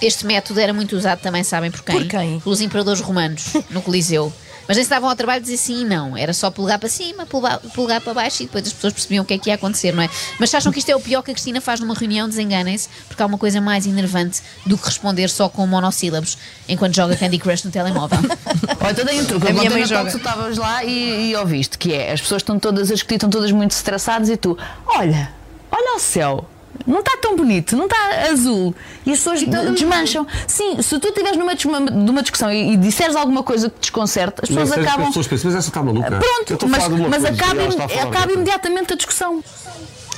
Este 0.01 0.25
método 0.25 0.60
era 0.60 0.74
muito 0.74 0.95
usado 0.95 1.19
também, 1.19 1.44
sabem 1.44 1.72
por 1.72 1.81
quem? 1.81 1.95
Por 1.95 2.07
quem? 2.07 2.39
Pelos 2.39 2.62
imperadores 2.62 3.01
romanos, 3.01 3.54
no 3.72 3.81
Coliseu. 3.81 4.31
Mas 4.68 4.78
nem 4.78 4.84
se 4.84 4.90
davam 4.90 5.10
ao 5.10 5.16
trabalho 5.16 5.42
de 5.42 5.50
dizer 5.50 5.58
sim 5.58 5.81
e 5.81 5.86
não. 5.86 6.18
Era 6.18 6.34
só 6.34 6.52
polegar 6.52 6.80
para 6.80 6.90
cima, 6.90 7.25
polegar 7.25 8.02
para 8.02 8.14
baixo 8.14 8.44
e 8.44 8.46
depois 8.46 8.66
as 8.68 8.74
pessoas 8.74 8.94
percebiam 8.94 9.24
o 9.24 9.25
que 9.25 9.34
é 9.34 9.38
que 9.38 9.50
ia 9.50 9.56
acontecer, 9.56 9.94
não 9.94 10.04
é? 10.04 10.10
Mas 10.40 10.54
acham 10.54 10.72
que 10.72 10.80
isto 10.80 10.90
é 10.90 10.96
o 10.96 11.00
pior 11.00 11.22
que 11.22 11.31
a 11.31 11.34
Cristina 11.34 11.62
faz 11.62 11.80
numa 11.80 11.94
reunião? 11.94 12.28
Desenganem-se, 12.28 12.90
porque 13.08 13.22
há 13.22 13.25
uma 13.25 13.38
coisa 13.38 13.62
mais 13.62 13.86
enervante 13.86 14.42
do 14.66 14.78
que 14.78 14.86
responder 14.86 15.30
só 15.30 15.48
com 15.48 15.66
monossílabos 15.66 16.38
enquanto 16.68 16.96
joga 16.96 17.16
Candy 17.16 17.38
Crush 17.38 17.64
no 17.64 17.72
telemóvel. 17.72 18.19
Olha, 18.81 18.92
então 18.92 19.06
dei 19.06 19.22
um 19.22 19.25
truque. 19.25 19.48
A 19.48 19.54
minha 19.54 19.69
mãe 19.69 19.80
tal 19.81 19.88
joga. 19.88 20.06
que 20.06 20.12
tu 20.12 20.18
estavas 20.18 20.58
lá 20.58 20.84
e, 20.84 21.31
e 21.31 21.36
ouviste, 21.36 21.78
que 21.78 21.94
é 21.94 22.12
as 22.12 22.22
pessoas 22.22 22.42
estão 22.42 22.60
todas 22.60 22.90
a 22.90 22.94
discutir, 22.94 23.16
estão 23.16 23.30
todas 23.30 23.52
muito 23.52 23.72
estressadas 23.72 24.30
e 24.30 24.38
tu, 24.38 24.58
olha, 24.86 25.31
olha 25.72 25.96
o 25.96 26.00
céu. 26.00 26.46
Não 26.85 27.00
está 27.00 27.18
tão 27.21 27.35
bonito, 27.35 27.75
não 27.75 27.85
está 27.85 28.29
azul. 28.31 28.74
E 29.06 29.12
as 29.12 29.18
pessoas 29.18 29.44
desmancham. 29.74 30.25
Sim, 30.45 30.81
se 30.81 31.00
tu 31.00 31.07
estiveres 31.07 31.38
numa, 31.38 31.56
dis- 31.56 31.65
numa 31.65 32.21
discussão 32.21 32.51
e, 32.51 32.74
e 32.74 32.77
disseres 32.77 33.15
alguma 33.15 33.44
coisa 33.44 33.69
que 33.69 33.79
desconcerte, 33.79 34.41
as 34.44 34.50
pessoas 34.50 34.69
Mas 34.69 34.77
as 34.79 34.85
acabam. 34.85 35.07
pessoas 35.07 35.27
pensam, 35.27 35.50
mas 35.51 35.59
essa 35.59 35.69
está 35.69 35.83
maluca. 35.83 36.19
Pronto, 36.19 36.68
mas, 36.68 36.83
de 36.88 36.94
uma 36.94 37.09
mas 37.09 37.25
acaba, 37.25 37.68
de 37.68 37.81
acaba 38.01 38.31
imediatamente 38.31 38.94
a 38.94 38.95
discussão. 38.95 39.44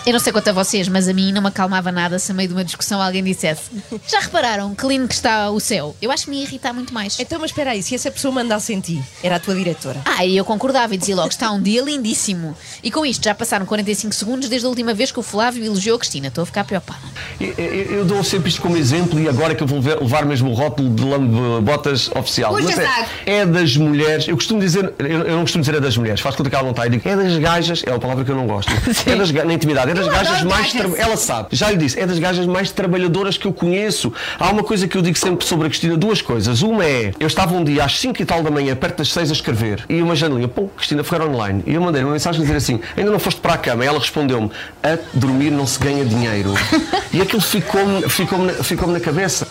Eu 0.10 0.14
não 0.14 0.20
sei 0.20 0.34
quanto 0.34 0.48
a 0.48 0.54
vocês, 0.54 0.88
mas 0.88 1.08
a 1.08 1.14
mim 1.14 1.32
não 1.32 1.40
me 1.40 1.50
acalmava 1.50 1.92
nada 1.92 2.18
se 2.18 2.32
a 2.32 2.34
meio 2.34 2.48
de 2.50 2.56
uma 2.56 2.64
discussão 2.64 3.00
alguém 3.00 3.24
dissesse 3.24 3.62
Já 4.08 4.22
repararam 4.22 4.74
que 4.74 4.84
lindo 4.88 5.08
que 5.08 5.14
está 5.14 5.52
o 5.52 5.60
céu? 5.60 5.96
Eu 6.02 6.10
acho 6.12 6.24
que 6.24 6.32
me 6.32 6.38
ia 6.38 6.44
irritar 6.46 6.74
muito 6.74 6.92
mais. 6.92 7.20
Então, 7.20 7.38
mas 7.40 7.52
espera 7.52 7.70
aí, 7.70 7.84
se 7.84 7.94
essa 7.94 8.10
pessoa 8.10 8.34
mandasse 8.34 8.74
em 8.74 8.80
ti, 8.80 9.00
era 9.22 9.36
a 9.36 9.40
tua 9.40 9.54
diretora. 9.54 10.02
Ah, 10.06 10.26
e 10.26 10.36
eu 10.36 10.44
concordava 10.44 10.96
e 10.96 10.98
dizia 10.98 11.16
logo: 11.16 11.28
está 11.28 11.52
um 11.52 11.62
dia 11.62 11.84
lindíssimo. 11.84 12.58
E 12.84 12.90
com 12.90 13.06
isto 13.06 13.24
já 13.24 13.36
passaram 13.36 13.68
45 13.68 14.16
segundos 14.16 14.50
desde 14.50 14.66
a 14.66 14.70
última 14.70 14.96
vez 14.96 15.12
que 15.12 15.20
o 15.20 15.22
Flávio 15.22 15.64
elogiou 15.64 15.96
a 15.98 16.00
Cristina. 16.00 16.30
Estou 16.30 16.42
a 16.42 16.46
ficar 16.48 16.64
preocupada. 16.64 17.02
Eu, 17.40 17.54
eu- 17.56 17.86
eu 18.00 18.06
dou 18.06 18.24
sempre 18.24 18.50
isto 18.50 18.64
como 18.64 18.78
exemplo 18.78 19.20
e 19.20 19.30
agora 19.30 19.54
que 19.54 19.62
eu 19.62 19.68
vou 19.68 19.80
levar 19.80 20.26
mesmo 20.26 20.50
o 20.50 20.54
rótulo 20.56 20.90
de 20.90 21.04
lambe-botas 21.04 22.10
oficial. 22.16 22.52
Puxa, 22.56 22.66
Mas 22.76 22.80
é, 23.28 23.40
é 23.42 23.46
das 23.46 23.78
mulheres, 23.78 24.28
eu 24.28 24.36
costumo 24.36 24.60
dizer, 24.60 24.92
eu, 24.98 25.08
eu 25.24 25.36
não 25.36 25.42
costumo 25.42 25.62
dizer 25.62 25.76
é 25.78 25.80
das 25.80 25.96
mulheres, 25.96 26.20
faz 26.20 26.36
conta 26.36 26.50
que 26.50 26.56
ela 26.56 26.64
não 26.64 26.72
está, 26.72 26.88
eu 26.88 26.90
digo 26.90 27.08
é 27.08 27.16
das 27.16 27.38
gajas, 27.38 27.84
é 27.86 27.92
uma 27.92 28.00
palavra 28.00 28.26
que 28.26 28.32
eu 28.32 28.36
não 28.36 28.48
gosto. 28.48 28.72
É 29.06 29.16
das, 29.16 29.32
na 29.32 29.54
intimidade, 29.54 29.92
é 29.92 29.94
das 30.00 30.08
gajas 30.08 30.44
mais. 30.44 30.72
tra- 30.74 30.90
Ela 30.98 31.18
sabe, 31.18 31.50
já 31.52 31.70
lhe 31.72 31.78
disse, 31.78 32.00
é 32.00 32.06
das 32.06 32.20
gajas 32.20 32.46
mais 32.46 32.72
trabalhadoras 32.72 33.38
que 33.38 33.46
eu 33.46 33.54
conheço. 33.54 34.12
Há 34.40 34.50
uma 34.52 34.64
coisa 34.64 34.88
que 34.88 34.98
eu 34.98 35.02
digo 35.02 35.18
sempre 35.18 35.46
sobre 35.46 35.68
a 35.68 35.70
Cristina, 35.70 35.96
duas 35.98 36.22
coisas. 36.22 36.62
Uma 36.62 36.86
é, 36.86 37.12
eu 37.20 37.28
estava 37.28 37.54
um 37.56 37.64
dia 37.64 37.84
às 37.84 38.00
5 38.00 38.22
e 38.22 38.26
tal 38.26 38.42
da 38.44 38.50
manhã, 38.52 38.76
perto 38.76 38.98
das 38.98 39.12
6 39.12 39.30
a 39.30 39.34
escrever, 39.34 39.84
e 39.90 40.02
uma 40.02 40.16
janelinha, 40.16 40.48
pô, 40.48 40.68
Cristina 40.76 41.04
Ferreira 41.04 41.32
Online. 41.32 41.64
E 41.66 41.74
eu 41.74 41.82
mandei 41.82 42.04
uma 42.04 42.14
mensagem 42.14 42.42
a 42.42 42.44
dizer 42.44 42.58
assim: 42.58 42.80
ainda 42.98 43.12
não 43.12 43.20
foste 43.20 43.40
para 43.42 43.54
a 43.54 43.58
cama? 43.58 43.84
E 43.84 43.88
ela 43.88 44.00
respondeu-me: 44.00 44.50
a 44.84 44.98
dormir 45.14 45.52
não 45.52 45.66
se 45.68 45.80
ganha 45.80 46.06
dinheiro. 46.06 46.54
E 47.12 47.22
aquilo 47.22 47.42
ficou-me 47.42 48.08
ficou 48.10 48.38
na, 48.40 48.54
ficou 48.54 48.88
na 48.88 49.00
cabeça. 49.00 49.48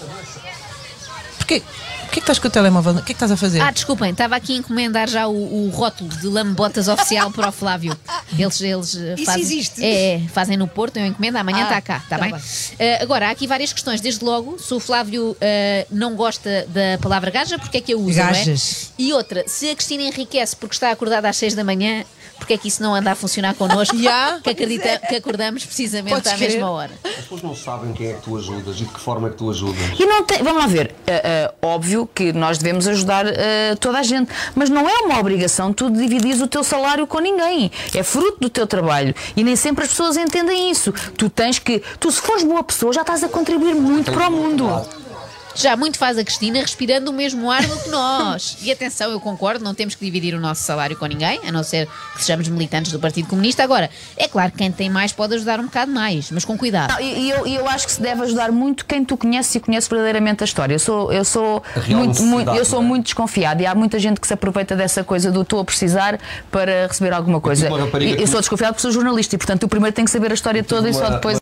Porquê? 1.48 1.62
O 2.04 2.10
que 2.10 2.12
é 2.12 2.12
que 2.14 2.18
estás 2.20 2.38
com 2.38 2.48
o 2.48 2.50
telemóvel? 2.50 2.92
O 2.92 2.96
que 2.96 3.00
é 3.00 3.04
que 3.06 3.12
estás 3.12 3.30
a 3.30 3.36
fazer? 3.36 3.60
Ah, 3.60 3.70
desculpem, 3.70 4.10
estava 4.10 4.34
aqui 4.36 4.54
a 4.54 4.56
encomendar 4.56 5.08
já 5.08 5.26
o, 5.26 5.66
o 5.66 5.70
rótulo 5.70 6.08
de 6.10 6.26
lambotas 6.26 6.88
oficial 6.88 7.30
para 7.30 7.48
o 7.48 7.52
Flávio. 7.52 7.96
Eles, 8.38 8.60
eles 8.60 8.96
eh, 8.96 9.14
Isso 9.14 9.24
fazem. 9.24 9.42
existe? 9.42 9.84
É, 9.84 10.14
é, 10.14 10.20
fazem 10.28 10.56
no 10.56 10.66
Porto, 10.66 10.96
eu 10.98 11.06
encomendo, 11.06 11.36
amanhã 11.36 11.60
Ah, 11.60 11.62
está 11.64 11.80
cá, 11.82 11.96
está 11.98 12.16
tá 12.16 12.22
bem? 12.22 12.32
bem. 12.32 12.40
Eh, 12.78 13.02
agora, 13.02 13.28
há 13.28 13.30
aqui 13.30 13.46
várias 13.46 13.72
questões. 13.74 14.00
Desde 14.00 14.24
logo, 14.24 14.58
se 14.58 14.72
o 14.72 14.80
Flávio 14.80 15.36
eh, 15.40 15.86
não 15.90 16.14
gosta 16.16 16.66
da 16.68 16.98
palavra 17.00 17.30
gaja, 17.30 17.58
porque 17.58 17.78
é 17.78 17.80
que 17.80 17.92
a 17.92 17.96
usa? 17.96 18.22
não 18.24 18.30
é? 18.30 18.32
Gajas. 18.32 18.92
E 18.98 19.12
outra, 19.12 19.44
se 19.46 19.70
a 19.70 19.74
Cristina 19.76 20.02
enriquece 20.04 20.56
porque 20.56 20.74
está 20.74 20.90
acordada 20.90 21.28
às 21.28 21.36
6 21.36 21.54
da 21.54 21.62
manhã, 21.64 22.04
porque 22.38 22.54
é 22.54 22.58
que 22.58 22.68
isso 22.68 22.82
não 22.82 22.94
anda 22.94 23.12
a 23.12 23.14
funcionar 23.14 23.54
connosco? 23.54 23.96
Ya. 23.98 24.38
que, 24.42 24.50
acredita, 24.50 25.00
que 25.08 25.16
acordamos 25.16 25.64
precisamente 25.64 26.14
Podes 26.14 26.32
à 26.32 26.36
crer. 26.36 26.52
mesma 26.52 26.70
hora. 26.70 26.90
As 27.04 27.10
pessoas 27.16 27.42
não 27.42 27.54
sabem 27.54 27.92
quem 27.92 28.08
é 28.08 28.12
que 28.14 28.22
tu 28.22 28.36
ajudas 28.36 28.76
e 28.76 28.84
de 28.84 28.90
que 28.90 29.00
forma 29.00 29.26
é 29.26 29.30
que 29.30 29.36
tu 29.36 29.50
ajudas. 29.50 29.80
E 29.98 30.06
não 30.06 30.22
tem, 30.24 30.42
vamos 30.42 30.62
lá 30.62 30.66
ver, 30.68 30.94
ah, 31.06 31.50
ah, 31.50 31.66
óbvio 31.66 32.08
que 32.14 32.32
nós 32.32 32.58
devemos 32.58 32.86
ajudar 32.86 33.26
ah, 33.26 33.76
toda 33.80 33.98
a 33.98 34.02
gente, 34.02 34.30
mas 34.54 34.70
não 34.70 34.88
é 34.88 34.98
uma 34.98 35.18
obrigação 35.18 35.72
tu 35.72 35.90
dividires 35.90 36.40
o 36.40 36.46
teu 36.46 36.62
salário 36.62 37.06
com 37.06 37.18
ninguém. 37.18 37.70
É 37.94 38.02
fruto 38.02 38.38
do 38.40 38.48
teu 38.48 38.66
trabalho 38.66 39.14
e 39.36 39.42
nem 39.42 39.56
sempre 39.56 39.84
as 39.84 39.90
pessoas 39.90 40.16
entendem 40.16 40.70
isso. 40.70 40.92
Tu 41.16 41.28
tens 41.28 41.58
que, 41.58 41.82
tu 41.98 42.10
se 42.10 42.20
fores 42.20 42.44
boa 42.44 42.62
pessoa 42.62 42.92
já 42.92 43.00
estás 43.00 43.24
a 43.24 43.28
contribuir 43.28 43.74
muito 43.74 44.12
para 44.12 44.28
o 44.28 44.30
mundo. 44.32 44.64
Já 45.58 45.76
muito 45.76 45.98
faz 45.98 46.16
a 46.16 46.24
Cristina 46.24 46.60
respirando 46.60 47.10
o 47.10 47.14
mesmo 47.14 47.50
ar 47.50 47.66
do 47.66 47.76
que 47.78 47.88
nós. 47.88 48.56
E 48.68 48.70
atenção, 48.72 49.10
eu 49.10 49.18
concordo, 49.20 49.64
não 49.64 49.74
temos 49.74 49.94
que 49.94 50.04
dividir 50.04 50.34
o 50.34 50.40
nosso 50.40 50.62
salário 50.62 50.96
com 50.96 51.06
ninguém, 51.06 51.40
a 51.46 51.50
não 51.52 51.62
ser 51.62 51.88
que 52.14 52.20
sejamos 52.22 52.46
militantes 52.48 52.92
do 52.92 52.98
Partido 53.00 53.28
Comunista. 53.28 53.62
Agora, 53.62 53.88
é 54.16 54.28
claro 54.28 54.52
que 54.52 54.58
quem 54.58 54.70
tem 54.70 54.90
mais 54.90 55.10
pode 55.12 55.34
ajudar 55.34 55.58
um 55.58 55.64
bocado 55.64 55.90
mais, 55.90 56.30
mas 56.30 56.44
com 56.44 56.56
cuidado. 56.56 56.92
Não, 56.92 57.00
E 57.00 57.30
eu, 57.30 57.46
eu 57.46 57.68
acho 57.68 57.86
que 57.86 57.92
se 57.92 58.00
deve 58.00 58.22
ajudar 58.22 58.52
muito 58.52 58.84
quem 58.84 59.04
tu 59.04 59.16
conheces 59.16 59.54
e 59.54 59.60
conhece 59.60 59.88
verdadeiramente 59.88 60.42
a 60.42 60.46
história. 60.46 60.74
Eu 60.74 60.78
sou, 60.78 61.12
eu 61.12 61.24
sou, 61.24 61.62
muito, 61.88 62.22
muito- 62.22 62.50
eu 62.50 62.64
sou 62.64 62.80
é? 62.80 62.84
muito 62.84 63.04
desconfiada 63.04 63.62
e 63.62 63.66
há 63.66 63.74
muita 63.74 63.98
gente 63.98 64.20
que 64.20 64.26
se 64.26 64.34
aproveita 64.34 64.76
dessa 64.76 65.02
coisa 65.02 65.30
do 65.32 65.42
estou 65.42 65.60
a 65.60 65.64
precisar 65.64 66.18
para 66.50 66.86
receber 66.86 67.12
alguma 67.12 67.40
coisa. 67.40 67.68
E 67.68 68.16
que- 68.16 68.22
eu 68.22 68.26
sou 68.26 68.40
desconfiada 68.40 68.72
porque 68.74 68.82
sou 68.82 68.92
jornalista 68.92 69.34
e, 69.34 69.38
portanto, 69.38 69.62
eu 69.62 69.68
primeiro 69.68 69.94
tenho 69.94 70.04
que 70.06 70.12
saber 70.12 70.30
a 70.30 70.34
história 70.34 70.62
toda 70.62 70.88
e 70.88 70.94
só 70.94 71.08
depois. 71.10 71.38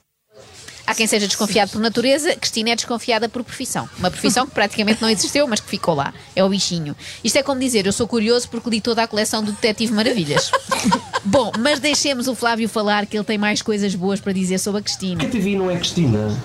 Há 0.86 0.94
quem 0.94 1.06
seja 1.06 1.26
desconfiado 1.26 1.72
por 1.72 1.80
natureza, 1.80 2.36
Cristina 2.36 2.70
é 2.70 2.76
desconfiada 2.76 3.28
por 3.28 3.42
profissão. 3.42 3.88
Uma 3.98 4.10
profissão 4.10 4.46
que 4.46 4.52
praticamente 4.52 5.02
não 5.02 5.10
existiu, 5.10 5.46
mas 5.48 5.60
que 5.60 5.68
ficou 5.68 5.94
lá. 5.94 6.14
É 6.34 6.44
o 6.44 6.48
bichinho. 6.48 6.94
Isto 7.24 7.38
é 7.38 7.42
como 7.42 7.60
dizer, 7.60 7.86
eu 7.86 7.92
sou 7.92 8.06
curioso 8.06 8.48
porque 8.48 8.70
li 8.70 8.80
toda 8.80 9.02
a 9.02 9.08
coleção 9.08 9.42
do 9.42 9.52
Detetive 9.52 9.92
Maravilhas. 9.92 10.50
Bom, 11.24 11.50
mas 11.58 11.80
deixemos 11.80 12.28
o 12.28 12.34
Flávio 12.34 12.68
falar 12.68 13.06
que 13.06 13.16
ele 13.16 13.24
tem 13.24 13.36
mais 13.36 13.62
coisas 13.62 13.94
boas 13.94 14.20
para 14.20 14.32
dizer 14.32 14.58
sobre 14.58 14.80
a 14.80 14.82
Cristina. 14.82 15.24
A 15.24 15.26
TV 15.26 15.56
não 15.56 15.70
é 15.70 15.76
Cristina. 15.76 16.36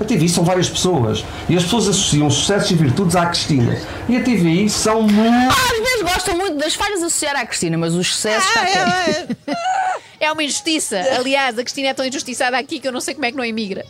A 0.00 0.04
TVI 0.04 0.28
são 0.28 0.42
várias 0.42 0.68
pessoas. 0.68 1.24
E 1.48 1.56
as 1.56 1.62
pessoas 1.62 1.88
associam 1.88 2.28
sucessos 2.28 2.70
e 2.72 2.74
virtudes 2.74 3.14
à 3.14 3.26
Cristina. 3.26 3.78
E 4.08 4.16
a 4.16 4.20
TVI 4.20 4.68
são 4.68 5.02
muito. 5.02 5.52
Às 5.52 5.78
vezes 5.78 6.02
gostam 6.02 6.36
muito 6.36 6.56
das 6.56 6.74
falhas 6.74 7.02
associar 7.02 7.36
à 7.36 7.46
Cristina, 7.46 7.78
mas 7.78 7.94
os 7.94 8.08
sucessos. 8.08 8.50
Ah, 8.56 8.64
está 8.64 8.80
é, 8.80 9.12
certo. 9.12 9.36
É 10.22 10.30
uma 10.30 10.44
injustiça. 10.44 10.96
Aliás, 11.18 11.58
a 11.58 11.64
Cristina 11.64 11.88
é 11.88 11.94
tão 11.94 12.06
injustiçada 12.06 12.56
aqui 12.56 12.78
que 12.78 12.86
eu 12.86 12.92
não 12.92 13.00
sei 13.00 13.12
como 13.12 13.26
é 13.26 13.32
que 13.32 13.36
não 13.36 13.44
emigra. 13.44 13.84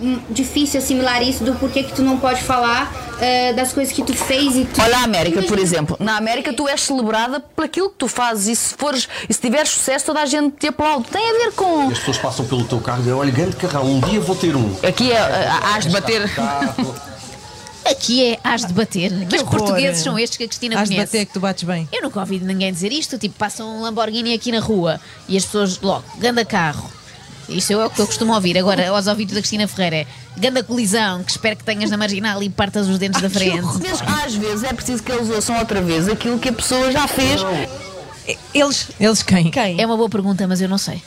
Hum, 0.00 0.20
Difícil 0.30 0.78
assimilar 0.78 1.20
isso 1.20 1.42
do 1.42 1.54
porquê 1.54 1.82
que 1.82 1.92
tu 1.92 2.02
não 2.02 2.16
pode 2.16 2.40
falar 2.44 3.16
eh, 3.20 3.52
das 3.54 3.72
coisas 3.72 3.92
que 3.92 4.04
tu 4.04 4.14
fez 4.14 4.54
e 4.54 4.64
tu. 4.64 4.80
Olha 4.80 4.98
a 4.98 5.02
América, 5.02 5.42
por 5.42 5.58
exemplo. 5.58 5.96
Na 5.98 6.16
América 6.16 6.52
tu 6.52 6.68
és 6.68 6.80
celebrada 6.80 7.40
por 7.40 7.64
aquilo 7.64 7.90
que 7.90 7.96
tu 7.96 8.06
fazes 8.06 8.46
e 8.46 8.54
se 8.54 8.74
fores 8.76 9.08
e 9.28 9.34
se 9.34 9.40
tiveres 9.40 9.70
sucesso 9.70 10.06
toda 10.06 10.20
a 10.20 10.26
gente 10.26 10.54
te 10.58 10.68
aplaude. 10.68 11.08
Tem 11.08 11.28
a 11.28 11.32
ver 11.32 11.52
com. 11.52 11.88
E 11.88 11.92
as 11.92 11.98
pessoas 11.98 12.18
passam 12.18 12.46
pelo 12.46 12.62
teu 12.64 12.78
carro 12.80 12.98
e 12.98 13.02
dizem: 13.02 13.14
olha, 13.18 13.32
grande 13.32 13.56
carrão, 13.56 13.84
um 13.84 13.98
dia 14.00 14.20
vou 14.20 14.36
ter 14.36 14.54
um. 14.54 14.76
Aqui 14.86 15.10
é, 15.10 15.18
ah, 15.18 15.72
hás 15.74 15.86
de 15.86 15.90
bater. 15.90 16.30
Aqui 17.90 18.32
é 18.32 18.38
hás 18.42 18.64
de 18.64 18.72
bater. 18.72 19.12
Mas 19.30 19.42
horror. 19.42 19.58
portugueses 19.58 20.02
são 20.02 20.18
estes 20.18 20.36
que 20.36 20.44
a 20.44 20.48
Cristina 20.48 20.80
Has 20.80 20.88
de 20.88 20.94
conhece. 20.94 21.12
bater 21.12 21.26
que 21.26 21.32
tu 21.32 21.40
bates 21.40 21.64
bem. 21.64 21.88
Eu 21.92 22.02
nunca 22.02 22.20
ouvi 22.20 22.38
ninguém 22.38 22.72
dizer 22.72 22.92
isto. 22.92 23.18
Tipo, 23.18 23.36
passa 23.38 23.64
um 23.64 23.82
Lamborghini 23.82 24.34
aqui 24.34 24.50
na 24.50 24.60
rua 24.60 25.00
e 25.28 25.36
as 25.36 25.44
pessoas 25.44 25.80
logo, 25.80 26.04
ganda 26.18 26.44
carro. 26.44 26.90
Isto 27.48 27.74
é 27.74 27.86
o 27.86 27.90
que 27.90 28.00
eu 28.00 28.06
costumo 28.06 28.34
ouvir. 28.34 28.58
Agora, 28.58 28.88
aos 28.90 29.06
ouvidos 29.06 29.34
da 29.34 29.40
Cristina 29.40 29.68
Ferreira, 29.68 29.96
é 29.96 30.06
ganda 30.36 30.62
colisão, 30.64 31.22
que 31.22 31.30
espero 31.30 31.56
que 31.56 31.64
tenhas 31.64 31.90
na 31.90 31.96
marginal 31.96 32.42
e 32.42 32.50
partas 32.50 32.88
os 32.88 32.98
dentes 32.98 33.20
da 33.20 33.30
frente. 33.30 33.62
Às 34.24 34.34
vezes 34.34 34.64
é 34.64 34.72
preciso 34.72 35.02
que 35.02 35.12
eles 35.12 35.30
ouçam 35.30 35.56
outra 35.58 35.80
vez 35.80 36.08
aquilo 36.08 36.38
que 36.38 36.48
a 36.48 36.52
pessoa 36.52 36.90
já 36.90 37.06
fez 37.06 37.40
Eles. 38.52 38.88
Eles 38.98 39.22
quem? 39.22 39.50
Quem? 39.50 39.80
É 39.80 39.86
uma 39.86 39.96
boa 39.96 40.08
pergunta, 40.08 40.46
mas 40.48 40.60
eu 40.60 40.68
não 40.68 40.78
sei. 40.78 41.00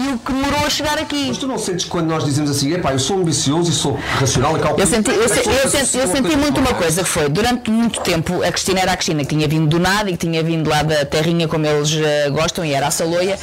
E 0.00 0.12
o 0.14 0.18
que 0.18 0.32
demorou 0.32 0.64
a 0.64 0.70
chegar 0.70 0.96
aqui. 0.98 1.26
Mas 1.28 1.38
tu 1.38 1.46
não 1.48 1.58
sentes 1.58 1.84
quando 1.86 2.06
nós 2.06 2.24
dizemos 2.24 2.50
assim, 2.50 2.72
epá, 2.72 2.92
eu 2.92 2.98
sou 2.98 3.18
ambicioso 3.18 3.70
e 3.70 3.74
sou 3.74 3.92
racional 4.18 4.56
e 4.56 4.60
calculo. 4.60 4.80
Eu 4.82 4.86
senti, 4.86 5.10
eu, 5.10 5.28
se- 5.28 5.34
pessoas 5.36 5.64
eu 5.64 5.70
senti, 5.84 5.98
eu 5.98 6.06
senti 6.08 6.36
muito 6.36 6.60
uma 6.60 6.72
coisa 6.74 7.02
que 7.02 7.08
foi, 7.08 7.28
durante 7.28 7.70
muito 7.70 8.00
tempo, 8.00 8.42
a 8.42 8.52
Cristina 8.52 8.80
era 8.80 8.92
a 8.92 8.96
Cristina 8.96 9.22
que 9.24 9.34
tinha 9.34 9.48
vindo 9.48 9.66
do 9.66 9.78
nada 9.80 10.08
e 10.08 10.12
que 10.16 10.26
tinha 10.26 10.42
vindo 10.42 10.70
lá 10.70 10.82
da 10.82 11.04
terrinha 11.04 11.48
como 11.48 11.66
eles 11.66 11.90
eh, 11.92 12.30
gostam 12.30 12.64
e 12.64 12.72
era 12.72 12.86
a 12.86 12.90
Saloia. 12.90 13.36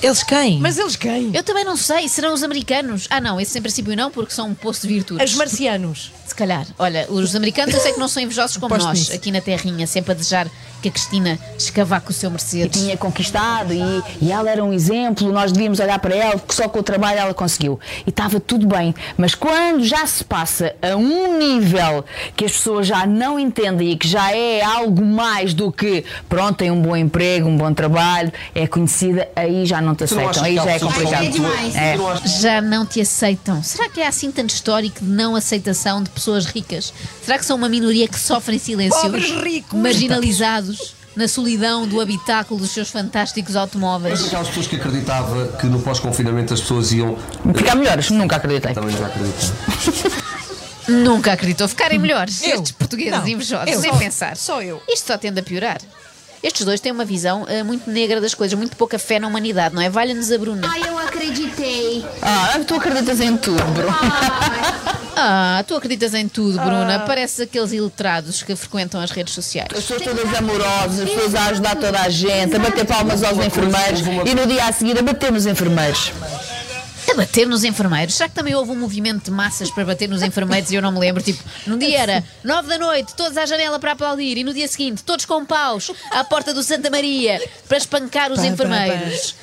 Eles 0.00 0.22
quem? 0.22 0.60
Mas 0.60 0.78
eles 0.78 0.94
quem? 0.94 1.32
Eu 1.34 1.42
também 1.42 1.64
não 1.64 1.76
sei, 1.76 2.08
serão 2.08 2.32
os 2.32 2.44
americanos? 2.44 3.08
Ah, 3.10 3.20
não, 3.20 3.40
esse 3.40 3.58
em 3.58 3.62
princípio 3.62 3.96
não, 3.96 4.12
porque 4.12 4.32
são 4.32 4.48
um 4.48 4.54
poço 4.54 4.86
de 4.86 4.94
virtudes. 4.94 5.32
Os 5.32 5.36
marcianos. 5.36 6.12
Se 6.24 6.34
calhar. 6.36 6.64
Olha, 6.78 7.04
os 7.10 7.34
americanos 7.34 7.74
eu 7.74 7.80
sei 7.80 7.92
que 7.94 7.98
não 7.98 8.06
são 8.06 8.22
invejosos 8.22 8.56
como 8.58 8.76
nós, 8.76 8.96
nisso. 8.96 9.12
aqui 9.12 9.32
na 9.32 9.40
terrinha, 9.40 9.88
sempre 9.88 10.12
a 10.12 10.14
desejar 10.14 10.46
que 10.80 10.88
a 10.88 10.92
Cristina 10.92 11.38
escavaque 11.58 12.10
o 12.10 12.14
seu 12.14 12.28
E 12.28 12.32
Mercedes. 12.32 12.80
tinha 12.80 12.96
conquistado 12.96 13.72
e, 13.72 14.02
e 14.20 14.32
ela 14.32 14.50
era 14.50 14.64
um 14.64 14.72
exemplo, 14.72 15.30
nós 15.32 15.52
devíamos 15.52 15.80
olhar 15.80 15.98
para 15.98 16.14
ela, 16.14 16.38
porque 16.38 16.54
só 16.54 16.68
com 16.68 16.78
o 16.78 16.82
trabalho 16.82 17.18
ela 17.18 17.34
conseguiu. 17.34 17.78
E 18.06 18.10
estava 18.10 18.40
tudo 18.40 18.66
bem. 18.66 18.94
Mas 19.16 19.34
quando 19.34 19.84
já 19.84 20.06
se 20.06 20.24
passa 20.24 20.74
a 20.82 20.96
um 20.96 21.38
nível 21.38 22.04
que 22.36 22.44
as 22.44 22.52
pessoas 22.52 22.86
já 22.86 23.06
não 23.06 23.38
entendem 23.38 23.90
e 23.92 23.96
que 23.96 24.08
já 24.08 24.32
é 24.34 24.62
algo 24.62 25.04
mais 25.04 25.54
do 25.54 25.70
que 25.72 26.04
pronto, 26.28 26.56
tem 26.58 26.70
um 26.70 26.80
bom 26.80 26.96
emprego, 26.96 27.48
um 27.48 27.56
bom 27.56 27.72
trabalho, 27.72 28.32
é 28.54 28.66
conhecida, 28.66 29.28
aí 29.34 29.64
já 29.66 29.80
não 29.80 29.94
te 29.94 30.04
aceitam, 30.04 30.44
aí 30.44 30.56
que 30.58 30.64
já 30.64 30.70
é 30.70 30.78
que 30.78 30.84
complicado. 30.84 31.24
É. 31.74 31.94
É. 31.94 32.28
Já 32.40 32.60
não 32.60 32.84
te 32.86 33.00
aceitam. 33.00 33.62
Será 33.62 33.88
que 33.88 34.00
é 34.00 34.06
assim 34.06 34.30
tanto 34.30 34.50
histórico 34.50 35.04
de 35.04 35.10
não 35.10 35.34
aceitação 35.36 36.02
de 36.02 36.10
pessoas 36.10 36.46
ricas? 36.46 36.92
Será 37.22 37.38
que 37.38 37.44
são 37.44 37.56
uma 37.56 37.68
minoria 37.68 38.06
que 38.08 38.18
sofre 38.18 38.56
em 38.56 38.58
silêncio? 38.58 39.00
Pobres 39.00 39.30
ricos. 39.42 39.78
Marginalizados 39.78 40.77
na 41.18 41.26
solidão 41.28 41.86
do 41.86 42.00
habitáculo 42.00 42.60
dos 42.60 42.70
seus 42.70 42.88
fantásticos 42.90 43.54
Mas 43.54 43.60
automóveis. 43.62 44.24
aquelas 44.26 44.46
pessoas 44.48 44.66
que 44.68 44.76
acreditava 44.76 45.48
que 45.58 45.66
no 45.66 45.80
pós-confinamento 45.80 46.54
as 46.54 46.60
pessoas 46.60 46.92
iam. 46.92 47.18
Ficar 47.54 47.74
melhores, 47.74 48.08
nunca 48.10 48.36
acreditei. 48.36 48.72
Também 48.72 48.94
não 48.94 49.04
acreditam. 49.04 50.18
Nunca 50.88 51.32
acreditou 51.34 51.68
ficarem 51.68 51.98
melhores. 51.98 52.42
Eu? 52.42 52.54
Estes 52.56 52.72
portugueses 52.72 53.12
Não, 53.20 53.28
invejosos, 53.28 53.74
eu. 53.74 53.80
nem 53.82 53.92
Só- 53.92 53.98
pensar. 53.98 54.36
só 54.38 54.62
eu. 54.62 54.82
Isto 54.88 55.08
só 55.08 55.18
tende 55.18 55.38
a 55.38 55.42
piorar. 55.42 55.78
Estes 56.42 56.64
dois 56.64 56.80
têm 56.80 56.92
uma 56.92 57.04
visão 57.04 57.44
eh, 57.46 57.62
muito 57.62 57.90
negra 57.90 58.20
das 58.22 58.32
coisas, 58.32 58.56
muito 58.56 58.74
pouca 58.74 58.98
fé 58.98 59.18
na 59.18 59.26
humanidade, 59.26 59.74
não 59.74 59.82
é? 59.82 59.90
Valha-nos 59.90 60.30
a 60.32 60.38
Bruna. 60.38 60.66
Ai, 60.66 60.80
eu 60.88 60.96
acreditei. 60.98 62.06
Ah, 62.22 62.58
tu 62.66 62.76
acreditas 62.76 63.20
em 63.20 63.36
tudo, 63.36 63.62
Bruno. 63.74 63.90
Ah, 64.00 64.87
tu 65.66 65.74
acreditas 65.76 66.14
em 66.14 66.28
tudo, 66.28 66.58
Ah. 66.60 66.64
Bruna. 66.64 66.98
Parece 67.00 67.42
aqueles 67.42 67.72
iletrados 67.72 68.42
que 68.42 68.54
frequentam 68.56 69.00
as 69.00 69.10
redes 69.10 69.34
sociais. 69.34 69.68
As 69.76 69.84
pessoas 69.84 70.02
todas 70.02 70.34
amorosas, 70.34 71.00
as 71.00 71.10
pessoas 71.10 71.34
a 71.34 71.46
ajudar 71.46 71.76
toda 71.76 72.00
a 72.00 72.08
gente, 72.08 72.56
a 72.56 72.58
bater 72.58 72.84
palmas 72.84 73.22
aos 73.22 73.38
enfermeiros 73.38 74.00
e 74.00 74.34
no 74.34 74.46
dia 74.46 74.64
a 74.66 74.72
seguir 74.72 74.98
a 74.98 75.02
bater 75.02 75.32
nos 75.32 75.46
enfermeiros. 75.46 76.12
A 77.10 77.14
bater 77.14 77.46
nos 77.46 77.64
enfermeiros. 77.64 78.14
Será 78.14 78.28
que 78.28 78.34
também 78.34 78.54
houve 78.54 78.70
um 78.70 78.76
movimento 78.76 79.24
de 79.24 79.30
massas 79.30 79.70
para 79.70 79.84
bater 79.84 80.08
nos 80.08 80.22
enfermeiros 80.22 80.70
e 80.70 80.74
eu 80.74 80.82
não 80.82 80.92
me 80.92 80.98
lembro? 80.98 81.22
Tipo, 81.22 81.42
num 81.66 81.78
dia 81.78 81.98
era 81.98 82.24
nove 82.44 82.68
da 82.68 82.78
noite, 82.78 83.14
todos 83.14 83.36
à 83.38 83.46
janela 83.46 83.78
para 83.78 83.92
aplaudir, 83.92 84.36
e 84.36 84.44
no 84.44 84.52
dia 84.52 84.68
seguinte, 84.68 85.02
todos 85.02 85.24
com 85.24 85.44
paus 85.44 85.90
à 86.10 86.22
porta 86.22 86.52
do 86.52 86.62
Santa 86.62 86.90
Maria 86.90 87.40
para 87.66 87.78
espancar 87.78 88.30
os 88.30 88.36
Pá, 88.36 88.42
pá, 88.42 88.48
enfermeiros. 88.48 89.34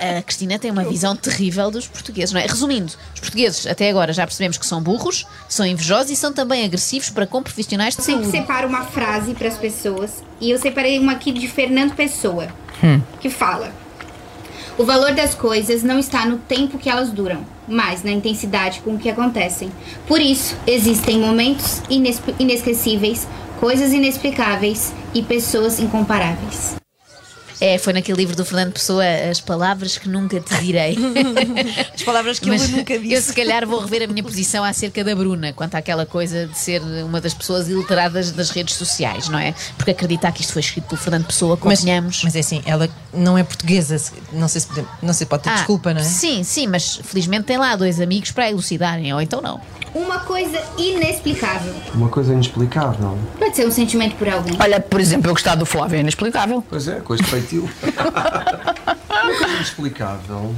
A, 0.00 0.18
a 0.18 0.22
Cristina 0.22 0.58
tem 0.58 0.70
uma 0.70 0.84
visão 0.84 1.14
terrível 1.14 1.70
dos 1.70 1.86
portugueses, 1.86 2.32
não 2.32 2.40
é? 2.40 2.46
Resumindo, 2.46 2.92
os 3.14 3.20
portugueses 3.20 3.66
até 3.66 3.88
agora 3.88 4.12
já 4.12 4.26
percebemos 4.26 4.58
que 4.58 4.66
são 4.66 4.82
burros, 4.82 5.24
são 5.48 5.64
invejosos 5.64 6.10
e 6.10 6.16
são 6.16 6.32
também 6.32 6.64
agressivos 6.64 7.08
para 7.10 7.26
com 7.26 7.42
profissionais 7.42 7.94
de 7.94 8.00
Eu 8.00 8.04
sempre 8.04 8.24
saúde. 8.24 8.38
separo 8.38 8.68
uma 8.68 8.84
frase 8.84 9.32
para 9.34 9.46
as 9.48 9.56
pessoas 9.56 10.10
e 10.40 10.50
eu 10.50 10.58
separei 10.58 10.98
uma 10.98 11.12
aqui 11.12 11.30
de 11.30 11.46
Fernando 11.46 11.94
Pessoa, 11.94 12.48
que 13.20 13.30
fala: 13.30 13.72
O 14.78 14.84
valor 14.84 15.12
das 15.12 15.34
coisas 15.34 15.82
não 15.82 15.98
está 15.98 16.24
no 16.24 16.38
tempo 16.38 16.78
que 16.78 16.88
elas 16.88 17.10
duram, 17.10 17.44
mas 17.68 18.02
na 18.02 18.10
intensidade 18.10 18.80
com 18.80 18.98
que 18.98 19.10
acontecem. 19.10 19.70
Por 20.06 20.18
isso, 20.18 20.56
existem 20.66 21.18
momentos 21.18 21.82
inesquecíveis, 22.38 23.28
coisas 23.60 23.92
inexplicáveis 23.92 24.94
e 25.14 25.22
pessoas 25.22 25.78
incomparáveis. 25.78 26.81
É, 27.64 27.78
foi 27.78 27.92
naquele 27.92 28.16
livro 28.18 28.34
do 28.34 28.44
Fernando 28.44 28.72
Pessoa, 28.72 29.04
As 29.30 29.40
Palavras 29.40 29.96
que 29.96 30.08
Nunca 30.08 30.40
Te 30.40 30.52
Direi. 30.56 30.96
As 31.94 32.02
palavras 32.02 32.40
que 32.40 32.48
Mas 32.48 32.62
eu 32.68 32.76
nunca 32.78 32.98
disse. 32.98 33.14
eu 33.14 33.22
se 33.22 33.32
calhar 33.32 33.64
vou 33.64 33.78
rever 33.78 34.02
a 34.02 34.06
minha 34.08 34.22
posição 34.24 34.64
acerca 34.64 35.04
da 35.04 35.14
Bruna, 35.14 35.52
quanto 35.52 35.76
àquela 35.76 36.04
coisa 36.04 36.48
de 36.48 36.58
ser 36.58 36.82
uma 37.04 37.20
das 37.20 37.32
pessoas 37.32 37.68
iliteradas 37.68 38.32
das 38.32 38.50
redes 38.50 38.74
sociais, 38.74 39.28
não 39.28 39.38
é? 39.38 39.54
Porque 39.76 39.92
acreditar 39.92 40.32
que 40.32 40.40
isto 40.40 40.52
foi 40.52 40.60
escrito 40.60 40.86
pelo 40.88 41.00
Fernando 41.00 41.24
Pessoa, 41.26 41.56
Mas, 41.62 41.78
convenhamos. 41.78 42.22
mas 42.24 42.34
é 42.34 42.40
assim, 42.40 42.62
ela 42.66 42.88
não 43.14 43.38
é 43.38 43.44
portuguesa. 43.44 43.96
Não 44.32 44.48
sei 44.48 44.60
se, 44.62 44.66
pode- 44.66 44.88
não 45.00 45.12
sei, 45.12 45.26
pode 45.28 45.44
ter 45.44 45.50
Ah, 45.50 45.54
desculpa, 45.54 45.94
não 45.94 46.00
é? 46.00 46.04
Sim, 46.04 46.42
sim, 46.42 46.66
mas 46.66 46.96
felizmente 47.04 47.44
tem 47.44 47.58
lá 47.58 47.76
dois 47.76 48.00
amigos 48.00 48.32
para 48.32 48.50
elucidarem, 48.50 49.12
ou 49.14 49.20
então 49.20 49.40
não. 49.40 49.60
Uma 49.94 50.20
coisa 50.20 50.58
inexplicável. 50.78 51.74
Uma 51.94 52.08
coisa 52.08 52.32
inexplicável. 52.32 53.18
Pode 53.38 53.54
ser 53.54 53.66
um 53.66 53.70
sentimento 53.70 54.16
por 54.16 54.28
alguém. 54.28 54.56
Olha, 54.60 54.80
por 54.80 55.00
exemplo, 55.00 55.28
eu 55.30 55.34
gostar 55.34 55.54
do 55.54 55.66
Flávio 55.66 55.96
é 55.96 56.00
inexplicável. 56.00 56.64
Pois 56.68 56.88
é, 56.88 57.00
coisa 57.00 57.22
de 57.22 57.28
feitio. 57.28 57.68
Uma 57.84 59.38
coisa 59.38 59.54
inexplicável. 59.54 60.54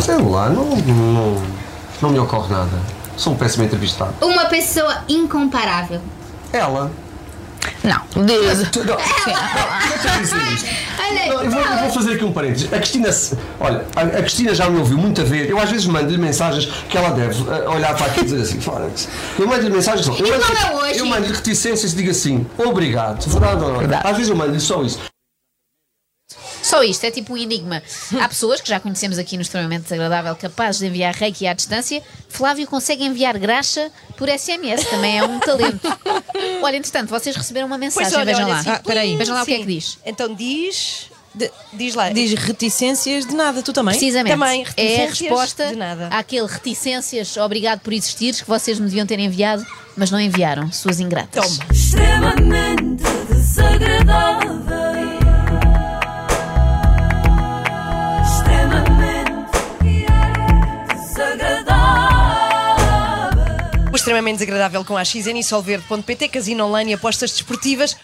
Sei 0.00 0.16
lá, 0.16 0.48
não, 0.50 0.76
não, 0.76 1.42
não 2.02 2.10
me 2.10 2.18
ocorre 2.18 2.52
nada. 2.52 2.78
Sou 3.16 3.32
um 3.32 3.36
péssimo 3.36 3.64
entrevistado. 3.64 4.14
Uma 4.20 4.46
pessoa 4.46 5.04
incomparável. 5.08 6.00
Ela. 6.52 6.90
Não. 7.84 8.00
Tu, 8.70 8.84
não, 8.84 8.94
eu 8.94 10.20
dizer 10.20 10.36
isto. 10.54 10.66
Olha, 10.98 11.26
Não, 11.34 11.42
eu, 11.42 11.50
vou, 11.50 11.60
eu 11.60 11.78
vou 11.78 11.90
fazer 11.90 12.12
aqui 12.14 12.24
um 12.24 12.32
parênteses. 12.32 12.72
A 12.72 12.78
Cristina, 12.78 13.08
olha, 13.60 13.84
a, 13.94 14.00
a 14.02 14.22
Cristina 14.22 14.54
já 14.54 14.68
me 14.68 14.78
ouviu 14.78 14.98
muita 14.98 15.24
vez. 15.24 15.48
Eu 15.48 15.58
às 15.60 15.70
vezes 15.70 15.86
mando-lhe 15.86 16.18
mensagens 16.18 16.66
que 16.88 16.96
ela 16.96 17.10
deve 17.10 17.36
eh, 17.48 17.68
olhar 17.68 17.94
para 17.94 18.06
aqui 18.06 18.20
e 18.20 18.24
dizer 18.24 18.42
assim: 18.42 18.60
Forex. 18.60 19.08
Eu 19.38 19.46
mando-lhe 19.46 19.70
mensagens. 19.70 20.06
Eu 20.06 20.14
mando- 20.14 20.44
qual 20.70 20.84
é? 20.86 20.98
Eu 21.00 21.06
mando-lhe 21.06 21.32
reticências 21.34 21.92
e 21.92 21.96
digo 21.96 22.10
assim: 22.10 22.46
obrigado. 22.58 23.24
Verdade 23.28 23.62
ou 23.64 23.72
não? 23.82 23.98
Às 24.02 24.16
vezes 24.16 24.30
eu 24.30 24.36
mando-lhe 24.36 24.60
só 24.60 24.82
isso. 24.82 24.98
Só 26.68 26.82
isto, 26.82 27.04
é 27.04 27.10
tipo 27.10 27.32
um 27.34 27.36
enigma. 27.36 27.82
Há 28.20 28.28
pessoas 28.28 28.60
que 28.60 28.68
já 28.68 28.80
conhecemos 28.80 29.18
aqui 29.18 29.36
no 29.36 29.42
extremamente 29.42 29.82
desagradável 29.84 30.34
capazes 30.36 30.80
de 30.80 30.86
enviar 30.86 31.14
reiki 31.14 31.46
à 31.46 31.52
distância. 31.52 32.02
Flávio 32.28 32.66
consegue 32.66 33.04
enviar 33.04 33.38
graxa 33.38 33.90
por 34.16 34.28
SMS, 34.28 34.84
também 34.90 35.18
é 35.18 35.24
um 35.24 35.38
talento. 35.38 35.86
Olha, 36.62 36.76
entretanto, 36.76 37.08
vocês 37.08 37.36
receberam 37.36 37.66
uma 37.66 37.78
mensagem, 37.78 38.10
Pois 38.10 38.16
olha, 38.16 38.24
vejam 38.26 38.44
olha 38.44 38.54
lá. 38.54 38.60
assim, 38.60 38.70
Ah, 38.70 38.74
espera 38.76 39.00
aí. 39.00 39.16
Vejam 39.16 39.34
lá 39.34 39.42
o 39.42 39.44
que 39.46 39.52
é 39.52 39.56
sim. 39.58 39.62
que 39.64 39.68
diz. 39.72 39.98
Então 40.04 40.34
diz. 40.34 41.06
de- 41.34 41.50
diz 41.72 41.94
lá. 41.94 42.10
Diz 42.10 42.32
reticências 42.34 43.26
de 43.26 43.34
nada, 43.34 43.62
tu 43.62 43.72
também? 43.72 43.94
Precisamente. 43.96 44.32
Também, 44.32 44.60
é 44.60 44.64
a 44.64 44.68
reticências 44.68 45.18
resposta 45.20 45.66
de 45.68 45.76
nada. 45.76 46.08
àquele 46.08 46.46
reticências, 46.46 47.36
obrigado 47.36 47.80
por 47.80 47.92
existires, 47.92 48.40
que 48.40 48.48
vocês 48.48 48.78
me 48.78 48.86
deviam 48.86 49.06
ter 49.06 49.18
enviado, 49.18 49.64
mas 49.96 50.10
não 50.10 50.20
enviaram, 50.20 50.70
suas 50.72 50.98
ingratas. 51.00 51.58
Toma. 51.58 51.72
extremamente 51.72 53.04
desagradável. 53.28 54.75
Extremamente 64.06 64.38
desagradável 64.38 64.84
com 64.84 64.96
a 64.96 65.04
XN 65.04 65.36
e 65.36 65.42
Solverde.pt, 65.42 66.28
Casino 66.28 66.66
Online 66.66 66.92
e 66.92 66.94
apostas 66.94 67.32
desportivas. 67.32 67.96